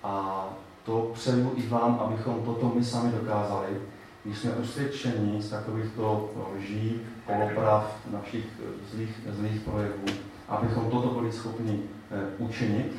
A 0.03 0.45
to 0.85 1.11
přeju 1.15 1.53
i 1.57 1.69
vám, 1.69 2.01
abychom 2.05 2.43
toto 2.45 2.73
my 2.75 2.85
sami 2.85 3.13
dokázali, 3.13 3.81
když 4.25 4.39
jsme 4.39 4.51
usvědčeni 4.51 5.43
z 5.43 5.51
takovýchto 5.51 6.31
lží, 6.57 7.01
poloprav, 7.27 7.97
našich 8.13 8.45
zlých, 8.93 9.21
zlých 9.29 9.61
projevů, 9.61 10.05
abychom 10.49 10.91
toto 10.91 11.09
byli 11.11 11.33
schopni 11.33 11.83
eh, 12.11 12.21
učinit 12.39 12.93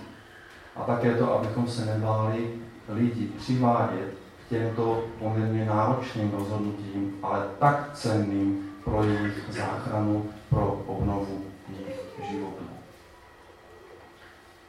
a 0.76 0.84
také 0.84 1.16
to, 1.16 1.34
abychom 1.34 1.68
se 1.68 1.86
nebáli 1.86 2.50
lidi 2.90 3.28
přivádět 3.38 4.14
k 4.46 4.50
těmto 4.50 5.04
poměrně 5.20 5.66
náročným 5.66 6.32
rozhodnutím, 6.32 7.14
ale 7.24 7.48
tak 7.60 7.90
cenným 7.94 8.70
pro 8.84 9.04
jejich 9.04 9.44
záchranu, 9.50 10.30
pro 10.50 10.84
obnovu 10.88 11.46
jejich 11.70 12.32
životů. 12.32 12.64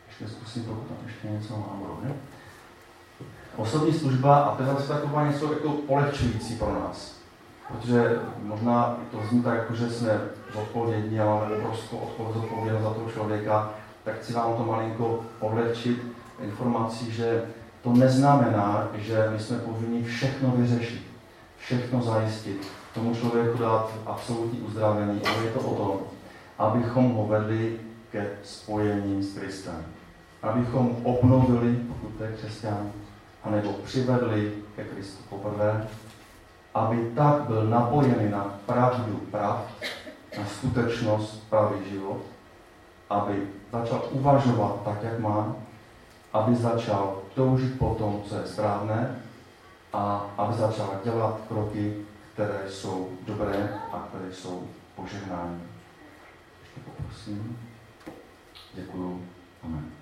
Ještě 0.08 0.28
zkusím, 0.28 0.64
pokud 0.64 0.88
tam 0.88 0.96
ještě 1.06 1.28
něco 1.28 1.52
mám, 1.56 1.98
ne? 2.04 2.14
Osobní 3.56 3.92
služba, 3.92 4.36
a 4.36 4.64
zase 4.64 4.92
taková 4.92 5.26
něco 5.26 5.52
jako 5.52 5.68
polehčující 5.68 6.54
pro 6.56 6.72
nás. 6.72 7.14
Protože 7.68 8.18
možná 8.42 8.96
to 9.10 9.18
zní 9.28 9.42
tak, 9.42 9.54
jako, 9.54 9.74
že 9.74 9.90
jsme 9.90 10.20
zodpovědní 10.54 11.20
a 11.20 11.24
máme 11.24 11.56
obrovskou 11.56 11.96
odpovědnost 11.96 12.82
za 12.82 12.90
toho 12.90 13.10
člověka, 13.10 13.70
tak 14.04 14.14
chci 14.14 14.32
vám 14.32 14.56
to 14.56 14.64
malinko 14.64 15.20
odlehčit 15.40 16.02
informací, 16.40 17.12
že 17.12 17.42
to 17.82 17.92
neznamená, 17.92 18.88
že 18.94 19.28
my 19.32 19.38
jsme 19.38 19.58
povinni 19.58 20.02
všechno 20.02 20.50
vyřešit, 20.50 21.02
všechno 21.58 22.02
zajistit, 22.02 22.68
tomu 22.94 23.14
člověku 23.14 23.58
dát 23.58 23.90
absolutní 24.06 24.58
uzdravení, 24.58 25.20
ale 25.26 25.44
je 25.44 25.50
to 25.50 25.60
o 25.60 25.74
tom, 25.74 26.00
abychom 26.58 27.14
ho 27.14 27.26
vedli 27.26 27.76
ke 28.12 28.30
spojení 28.42 29.22
s 29.22 29.38
Kristem. 29.38 29.84
Abychom 30.42 30.96
obnovili, 31.02 31.76
pokud 31.88 32.08
to 32.18 32.24
je 32.24 32.32
křesťan, 32.32 32.92
anebo 33.44 33.72
přivedli 33.72 34.52
ke 34.76 34.84
Kristu 34.84 35.22
poprvé, 35.28 35.88
aby 36.74 37.12
tak 37.16 37.42
byl 37.42 37.64
napojený 37.64 38.30
na 38.30 38.58
pravdu 38.66 39.20
prav, 39.30 39.70
na 40.38 40.46
skutečnost 40.46 41.42
pravý 41.50 41.90
život, 41.90 42.18
aby 43.10 43.48
začal 43.72 44.02
uvažovat 44.10 44.80
tak, 44.84 45.02
jak 45.02 45.18
má, 45.18 45.56
aby 46.32 46.54
začal 46.54 47.18
toužit 47.34 47.78
po 47.78 47.94
tom, 47.94 48.22
co 48.28 48.36
je 48.36 48.46
správné 48.46 49.22
a 49.92 50.30
aby 50.38 50.54
začal 50.54 51.00
dělat 51.04 51.40
kroky, 51.48 51.96
které 52.32 52.60
jsou 52.68 53.08
dobré 53.26 53.78
a 53.92 54.08
které 54.08 54.32
jsou 54.32 54.68
požehnání. 54.96 55.62
Ještě 56.62 56.80
poprosím. 56.80 57.58
Děkuju. 58.74 59.22
Amen. 59.64 59.92